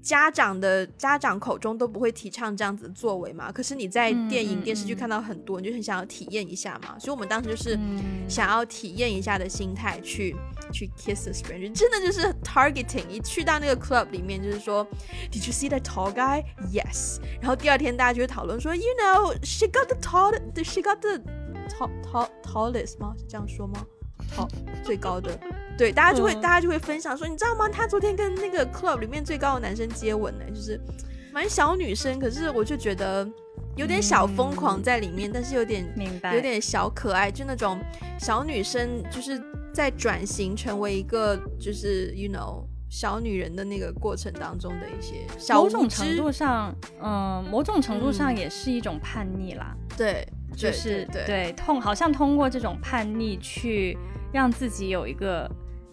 [0.00, 3.52] 家长的家长口中都不会提倡这样子的作为嘛。
[3.52, 6.98] 可是你在电影电视剧看到很多，你就很想要体验一下嘛。
[6.98, 7.78] 所以我们当时就是
[8.26, 10.34] 想要体验一下的心态去
[10.72, 13.06] 去 kiss a stranger，真的就是 targeting。
[13.10, 14.86] 一去到那个 club 里面，就是说
[15.30, 16.42] ，Did you see that tall guy?
[16.72, 17.18] Yes。
[17.42, 20.32] 然后第二天大家就会讨论说，You know, she got the tall,
[20.64, 21.18] she got the
[21.68, 23.14] tall, tall, tallest 吗？
[23.18, 23.84] 是这样说吗？
[24.34, 24.48] 好，
[24.84, 25.38] 最高的，
[25.76, 27.68] 对，大家就会，大家就会分享说，你知道吗？
[27.68, 30.80] 他昨天跟那个 club 里面最高的男生接吻呢，就是
[31.32, 33.28] 蛮小女生，可是我就觉得
[33.76, 37.78] 有点小疯狂在里面，但是有点明白，有点小可爱，就那种
[38.18, 39.40] 小女生就是
[39.72, 50.26] 在转型成为一个就是 you know 小女人的那个过程当中的一些小某种程度上，嗯，某种程度上也是一种叛逆啦，对。
[50.58, 53.96] 就是对通，好像通过这种叛逆去
[54.32, 55.48] 让自己有一个，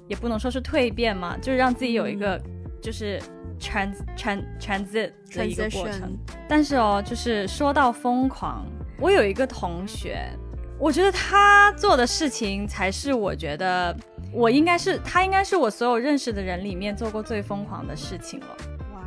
[0.08, 2.42] 也不能说是蜕变嘛，就是让自己有一个
[2.82, 3.22] 就是
[3.60, 6.18] trans trans transit 的一个过程。
[6.50, 8.66] 但是哦，就是说到疯狂，
[9.00, 10.28] 我有一个同学，
[10.80, 13.96] 我觉得他做的事情才是我觉得
[14.34, 18.48] 我应该是他应该是我所有认识的人里面做过最疯狂的事情了。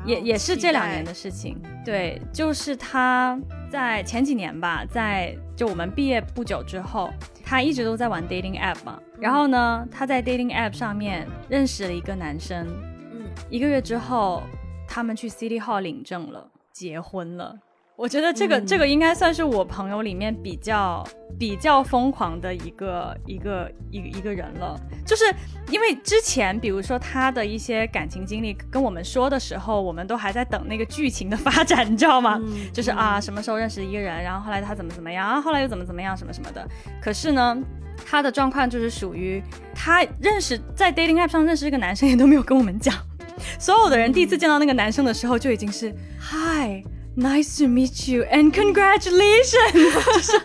[0.04, 3.38] 也也是这两年的事情，对，就是他
[3.70, 7.10] 在前几年吧，在就我们毕业不久之后，
[7.44, 12.66] 他一直都在玩 dating app 嘛，然后呢，他在 dating app 上面认识了一个男生，
[13.12, 14.42] 嗯，一个月之后，
[14.88, 17.58] 他们去 City Hall 领证了，结婚了。
[17.98, 21.04] 我觉得这个这个应该算是我朋友里面比较
[21.36, 25.24] 比较疯狂的一个一个一一个人了，就是
[25.68, 32.40] 因为之前比如说他的一些感情经历跟我们说的时候，我们都还在等那个剧情的 发展，你知道吗？
[32.72, 36.64] 就是啊什么时候认识一个人，然后后来他怎么怎么样，然后后来又怎么怎么样什么什么的。
[37.02, 37.58] 可是呢，
[38.06, 39.42] 他的状况就是属于
[39.74, 42.94] 他认识在 dating app 上认识这个男生也都没有跟我们讲，
[43.58, 46.80] 所有的人第一次见到那个男生的时候就已经是嗨。
[47.18, 50.30] Nice to meet you and congratulations！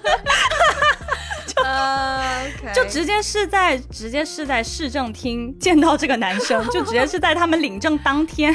[2.74, 8.52] 就就直接是在直接是在市政厅见到这个男生，就直接是在他们领证当天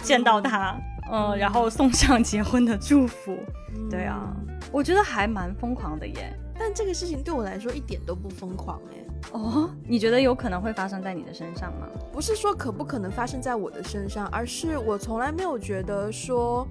[0.00, 3.36] 见到他，嗯，然后送上结婚的祝福。
[3.90, 4.32] 对啊，
[4.70, 6.32] 我觉得还蛮疯狂的耶。
[6.56, 9.04] 但这个事情对我来说一点都不疯狂哎。
[9.32, 11.88] 哦，你觉得有可能会发生在你的身上吗？
[12.12, 16.64] 不是说可不可能发生在我的身上，而是我从来没有觉得说。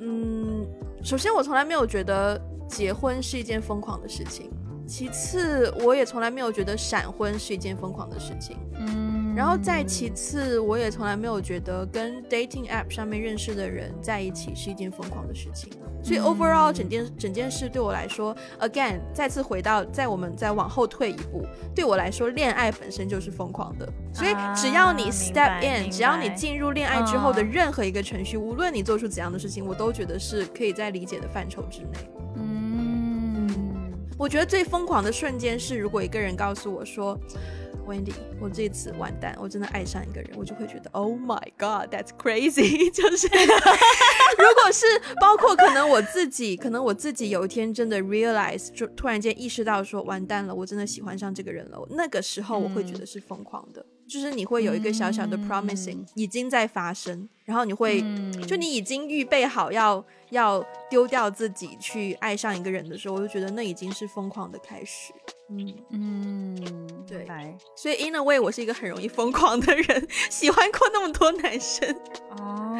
[0.00, 0.66] 嗯，
[1.02, 4.50] 首先我从来没有觉得结婚是一件疯狂的事情，
[4.86, 8.56] 其次我也从来没有觉得闪婚是一件疯狂的事情。
[8.78, 15.70] 嗯，然后再其次，我也从来没有觉得跟 dating app 上面认识的人在一起是一件疯狂的事情。
[16.02, 21.44] 所以 overall 整件整件事对我来说，again 再次回到，在我们再往后退一步，
[21.74, 23.88] 对我来说，恋爱本身就是疯狂的。
[24.12, 31.88] 所以只要你 step in，只要你进入恋爱之后的任何一个程序，无论你做出怎样的事情，我都觉得是可以在理解的范畴之内。
[32.36, 33.50] 嗯，
[34.16, 37.18] 我觉得最疯狂的瞬间是，如果一个人告诉我说。
[37.88, 42.92] Wendy，我这次完蛋，我真的爱上一个人，我就会觉得 Oh my God，that's crazy。
[42.92, 44.84] 就是，如果是
[45.18, 53.84] 包括可能我自己，可能我自己有一天真的 realize，就突然间意识到说完蛋了，我真的喜欢上这个人了，那个时候我会觉得是疯狂的。
[54.06, 58.02] 就是你会有一个小小的 promising 已经在发生，然后你会
[58.46, 65.14] 就你已经预备好要要丢掉自己去爱上一个人的时候，我就觉得那已经是疯狂的开始。
[65.50, 66.56] 嗯嗯，
[67.06, 67.26] 对。
[67.74, 71.90] 所以 in a way 我是一个很容易疯狂的人，喜欢过那么多男生。
[72.36, 72.76] 哦。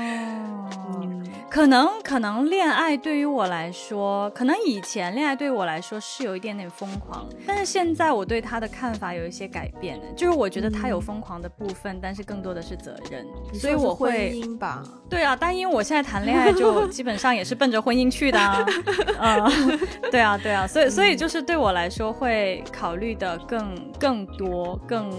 [1.51, 14.83] 可能可能恋爱对于我来说，可能以前恋爱对我来说是有一点点疯狂，但是现在我对他的看法有一些改变，就是我觉得他有疯狂的部分，但是更多的是责任，所以我会吧？
[15.09, 18.39] 对啊，但因为我现在谈恋爱就 基本上也是奔着婚姻去的，
[19.19, 19.79] 嗯，
[20.11, 25.11] 对啊对啊，所以所以就是对我来说会考虑的更更多更。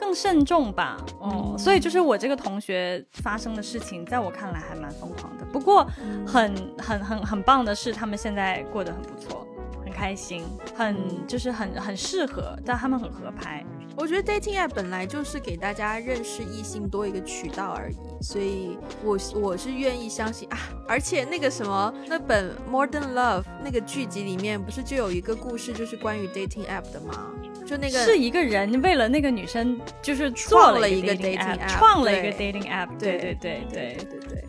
[0.00, 5.44] 更慎重吧，哦，所以就是我这个同学发生的事情，在我看来还蛮疯狂的。
[5.52, 5.86] 不过
[6.26, 9.46] 很很很很棒的是，他们现在过得很不错，
[9.84, 10.42] 很开心，
[10.74, 13.62] 很就是很很适合，但他们很合拍。
[13.98, 20.58] 我觉得 dating app 本来就是给大家认识异性多一个渠道而已，所以我我是愿意相信啊。
[20.86, 27.32] 而且那个什么，那本 Modern Love 那个剧集里面不是就有一个故事，就是关于 dating app 的吗？
[27.66, 32.88] 就那个是一个人为了那个女生，就是创了一个 dating app，创了一个 dating app。
[32.98, 34.44] 对对对对对对对，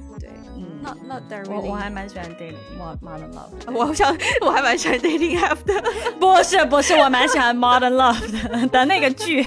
[0.86, 2.56] 嗯，那那我我还蛮喜欢 dating
[3.02, 5.84] Modern Love， 我想我还蛮喜欢 dating app 的。
[6.20, 9.46] 不是不是，我蛮喜欢 Modern Love 的的那个剧。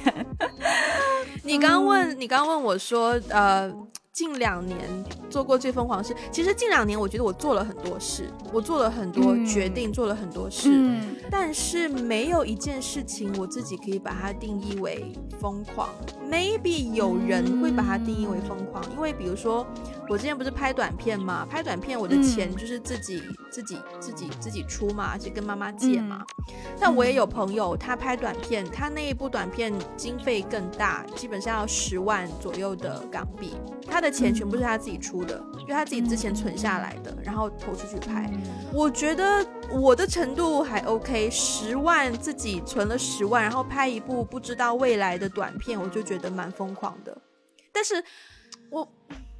[1.44, 3.72] 你刚问，你刚问我说，呃，
[4.12, 4.78] 近两年
[5.30, 10.68] 做过最疯狂的事，其实近两年我觉得我做了很多事，我做了很多决定，做了很多事，
[11.30, 15.88] 但是没有一件事情我自己可以把它定义为疯狂。
[16.30, 19.66] Maybe 有人会把它定义为疯狂，因为比如说。
[20.08, 26.22] 我之前不是拍短片嘛，拍短片我的钱就是自己自己自己自己出嘛，而且跟妈妈借嘛。
[26.78, 33.54] 但我也有朋友，他拍短片，他那一部短片经费更大，基本上要十万左右的港币，
[33.88, 38.30] 他的钱全部是他自己出的，因为他自己之前存下来的，然后投出去拍。
[38.72, 47.16] 我觉得我的程度还 OK，十万自己存了十万，然后拍一部不知道未来的短片，我就觉得蛮疯狂的。
[47.72, 48.04] 但是
[48.70, 48.86] 我。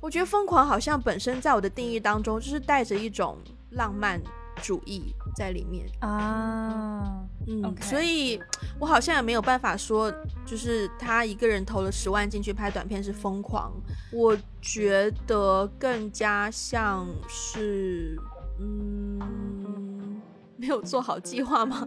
[0.01, 3.39] 我觉得疯狂好像本身在我的定义当中，就是带着一种
[3.71, 4.21] 浪漫
[4.57, 7.25] 主义在里面啊。
[7.47, 8.41] 嗯，所以
[8.79, 10.13] 我好像也没有办法说，
[10.45, 13.73] 就是他一个人投了十万进去拍短片是疯狂。
[14.13, 18.17] 我觉得更加像是，
[18.61, 20.21] 嗯，
[20.57, 21.87] 没有做好计划吗？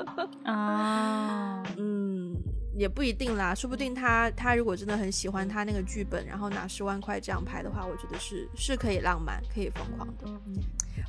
[0.44, 2.13] 啊，嗯。
[2.76, 10.26] 也不一定啦，说不定他他如果真的很喜欢他那个剧本，然后拿十万块这样拍的话，我觉得是是可以浪漫、可以疯狂的。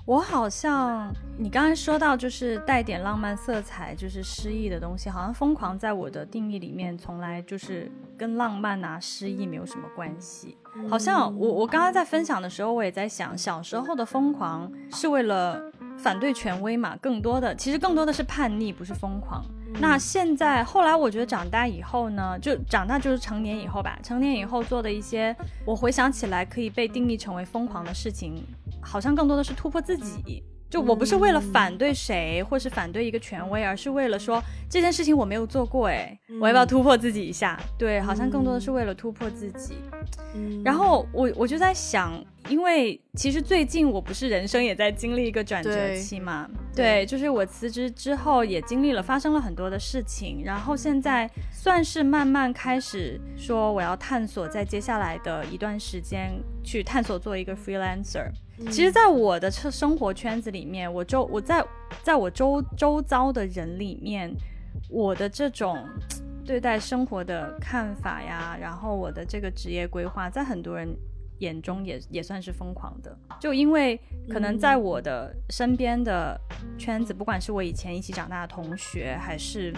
[0.06, 10.58] 我好像你刚才说到就是带点浪漫色彩，就是诗意的东西，好像疯狂在我的定义里面从来就是跟浪漫啊、诗意没有什么关系。
[10.90, 19.44] 好像我我刚刚在分享的时候，我也在想，小时候的疯狂是为了反对权威嘛，更多的其实更多的是叛逆，不是疯狂。
[19.80, 24.00] 那现在后来，我觉得长大以后呢，就长大就是成年以后吧。
[24.04, 28.44] 成年以后做的一些，我回想起来可以被定义成为疯狂的事情，
[28.82, 30.44] 好像更多的是突破自己。
[30.68, 37.58] 就我不是为了反对谁，或是反对一个权威，而是为了说这件事情我没有做过，哎，我要不要突破自己一下？
[37.78, 39.76] 对，好像更多的是为了突破自己。
[40.66, 58.30] 然后我我就在想，因为其实最近我不是人生也在经历一个转折期嘛，对，就是我辞职之后也经历了发生了很多的事情，然后现在算是慢慢开始说我要探索，在接下来的一段时间去探索做一个 freelancer。
[58.70, 61.64] 其实，在我的生生活圈子里面，我周我在
[62.04, 64.30] 在我周周遭的人里面，
[64.90, 65.78] 我的这种
[66.46, 70.94] 对待生活的看法呀，然后我的这个职业规划，在很多人
[71.40, 73.18] 眼中也也算是疯狂的。
[73.40, 76.40] 就因为可能在我的身边的
[76.78, 79.74] 圈子，不管是我以前一起长大的同学，还是。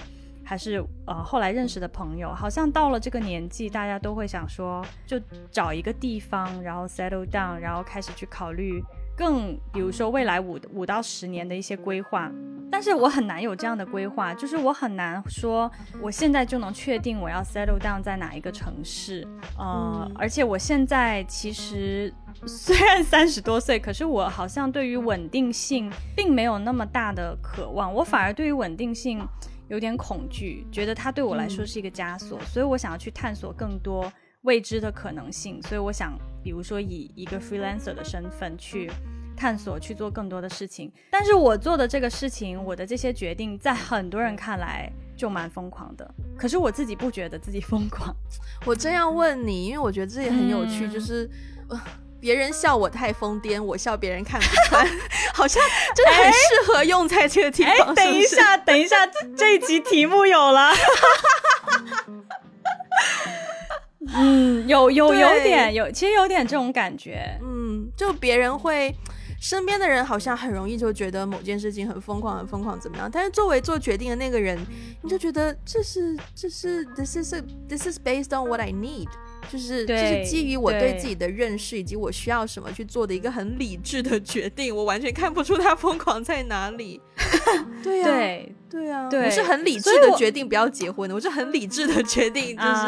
[0.50, 5.20] 还是呃后来认识的朋友，好像到了这个年纪，大家都会想说，就
[5.52, 8.82] 找一个地方，然后 settle down，然后开始去考虑。
[9.18, 12.32] 更比如说未来五五到十年的一些规划，
[12.72, 22.14] 但是我很难有这样的规划，就是我很难说我现在就能确定我要 settle down 在哪一个城市，呃，而且我现在其实
[22.46, 29.28] 虽然三十多岁，可是我好像对于稳定性并没有那么大的渴望，我反而对于稳定性
[29.68, 34.12] 有点恐惧，觉得它对我来说是一个枷锁，所以我想要去探索更多。
[34.48, 38.90] 未知的可能性，所以我想，比如说以一个 freelancer 的身份去
[39.36, 40.90] 探索，去做更多的事情。
[41.12, 46.10] 但是我做的这个事情，我的这些决定，在很多人看来就蛮疯狂的。
[46.38, 48.16] 可是我自己不觉得自己疯狂。
[48.66, 51.30] 我真要问你，因为我觉得这也很有趣，就是
[52.18, 54.88] 别人笑我太疯癫，我笑别人看不穿，
[55.36, 55.62] 好像
[55.94, 57.94] 真的很适合用在这个地方。
[57.94, 60.72] 等一下，等一下，这一集题目有了。
[64.18, 67.40] 嗯，有有有点有，其实有点这种感觉。
[67.42, 68.94] 嗯，就别人会，
[69.40, 73.10] 身边的人好像很容易就觉得某件事情很疯狂，很疯狂怎么样？
[73.12, 74.58] 但是作为做决定的那个人，
[75.02, 77.34] 你就觉得这是这是 this is
[77.70, 79.08] this is based on what I need，
[79.52, 84.76] 就是就是基于我对自己的认识以及我需要什么去做的一个很理智的决定。
[84.76, 87.00] 我完全看不出他疯狂在哪里。
[87.84, 92.82] 对呀，对对呀，我是很理智的决定不要结婚的，我是很理智的决定就是。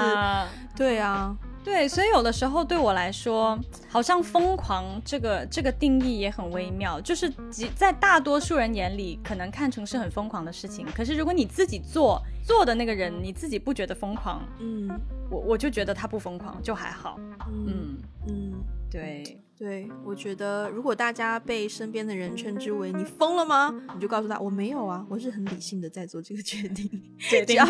[0.75, 7.31] 对啊，对，所以有的时候对我来说，好像疯狂这个这个定义也很微妙，就是
[7.75, 14.89] 在大多数人眼里可能看成是很疯狂的事情，可是如果你自己做做的那个人，你自己不觉得疯狂，嗯，
[15.29, 17.97] 我我就觉得他不疯狂，就还好，嗯。
[18.27, 18.53] 嗯，
[18.89, 19.39] 对。
[19.57, 26.89] 对，我觉得如果大家被身边的人称之为你疯了吗，你就告诉他我没有啊，我是很理性的在做这个决定，
[27.45, 27.65] 只要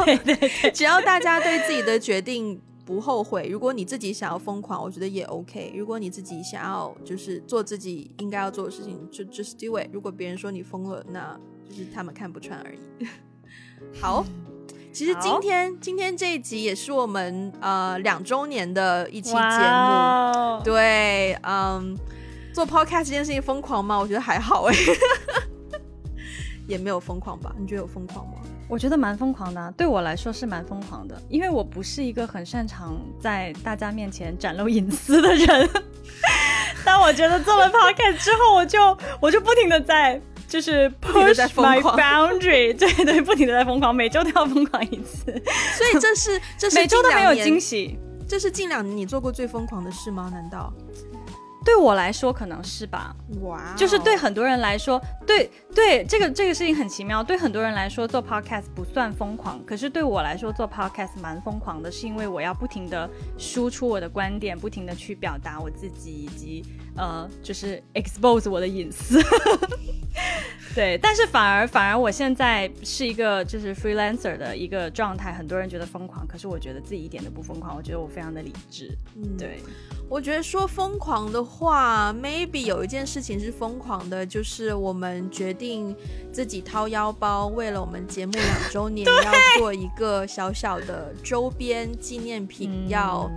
[0.71, 2.61] 只要大家对自己的决定。
[2.89, 3.47] 不后悔。
[3.47, 5.71] 如果你自己想要疯狂，我觉得也 OK。
[5.77, 9.87] 如果你自己想要就是做自己应该要做的事情，就 just do it。
[9.93, 13.07] 如果别人说你疯了，那就是他们看不穿而已。
[14.01, 14.25] 好，
[14.91, 20.63] 其实今天今天这一集也是我们呃两周年的一期节目。
[20.63, 21.95] 对，嗯，
[22.55, 23.99] 做 podcast 这件事情疯狂吗？
[23.99, 24.75] 我觉得还好哎，
[26.67, 27.55] 也没有疯狂吧？
[27.59, 28.41] 你觉得有疯狂吗？
[28.69, 35.69] 我觉得蛮疯狂的，对我来说是蛮疯狂的，因为我不是一个很擅长在大家面前展露隐私的人。
[36.85, 45.25] 但我觉得做了 podcast 之后，我就我就不停的在就是 push my boundary， 对对，不停的在疯狂，每周都要疯狂一次。
[45.75, 47.97] 所以这是这是每周都没有惊喜，
[48.27, 50.29] 这是近两年你做过最疯狂的事吗？
[50.31, 50.71] 难道？
[51.65, 57.23] 对我来说可能是吧，哇，就是对很多人来说，对对，这个这个事情很奇妙。
[57.23, 69.21] 对很多人来说做 podcast 不算疯狂，可是对我来说做 podcast 蛮疯狂的，是因为我要不停的输出我的观点，不停的去表达我自己，以及呃，就是 expose 我的隐私。
[70.75, 78.95] 对，但是反而反而我现在是一个就是 freelancer 的一个状态，很多人觉得疯狂，可是我觉得自己一点都不疯狂，我觉得我非常的理智。
[79.15, 79.59] 嗯，对。
[80.09, 85.95] 我觉得说疯狂的话，maybe 有一件事情是疯狂的，就是我们决定
[86.31, 93.29] 自己掏腰包，为了我们节目两 周年，要做一个小小的周边纪念品，要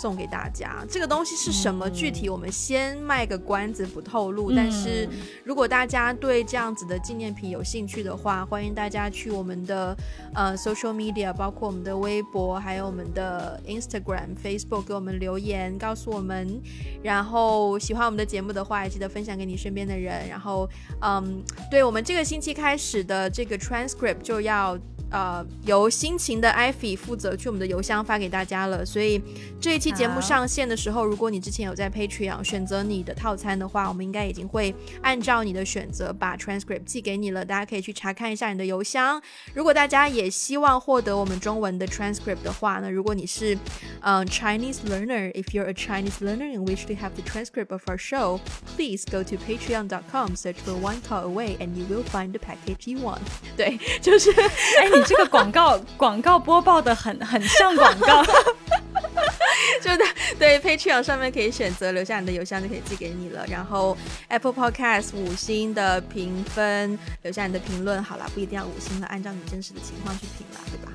[0.00, 0.84] 送给大家。
[0.88, 1.90] 这个东西是什么？
[1.90, 4.52] 具体我们先卖个关子，不透露。
[4.52, 5.08] 但是
[5.42, 9.96] 如果大家对这样的纪念品有兴趣的话，欢迎大家去我们的
[10.32, 16.20] 呃 social media，包括我们的微博，还有我们的 Instagram、Facebook，给我们留言，告诉我。
[16.20, 16.60] 我们，
[17.02, 20.28] 然后喜欢我们的节目的话，也记得分享给你身边的人。
[20.28, 20.68] 然后，
[21.00, 24.78] 嗯，对我们这个星期开始的这个 transcript 就要。
[25.10, 28.86] 呃，由辛勤的艾菲负责去我们的邮箱发给大家了。
[28.86, 29.20] 所以
[29.60, 37.44] 这一期节目上线的时候，如果你之前有在 Patreon 选择你的套餐的话，我们应该已经会按照你的选择把 transcript 寄给你了。
[37.44, 39.20] 大家可以去查看一下你的邮箱。
[39.52, 43.58] 如果大家也希望获得我们中文的 transcript 的话呢，如果你是
[44.02, 49.04] 嗯 Chinese learner，if you're a Chinese learner and wish to have the transcript of our show，please
[49.10, 53.18] go to patreon.com，search for one call away，and you will find the package you want。
[53.56, 54.99] 对，就是哎。
[55.04, 58.22] 这个广告广告播报的很很像广告，
[59.82, 60.06] 就对
[60.38, 63.44] 对，Patreon 上面可以选择留下你的邮箱就可以寄给你了。
[63.48, 63.96] 然后
[64.28, 68.02] Apple Podcast 五星的评分，留下你的评论。
[68.02, 70.92] 好了，不一定要五星了，按照你真实的情况去评啦，对吧？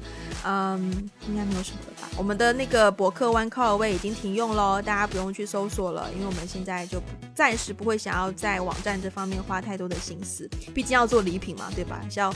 [0.47, 2.07] 嗯，应该没有什么了吧？
[2.15, 7.01] 我们的那个博客 One Call Away 已经停用喽，大家不用去搜索了，因为我们现在就
[7.33, 11.99] 暂时不会想要在网站这方面花太多的心思，毕竟要做礼品嘛，对吧？
[12.09, 12.31] 是要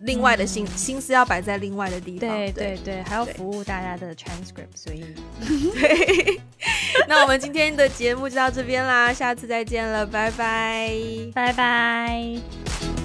[0.00, 5.04] 另外的心心思要摆在另外的地方，对对对，还要服务大家的 transcript，所以
[5.74, 6.40] 对。
[7.08, 10.90] 那我们今天的节目就到这边啦，下次再见了，拜拜，
[11.34, 12.99] 拜拜。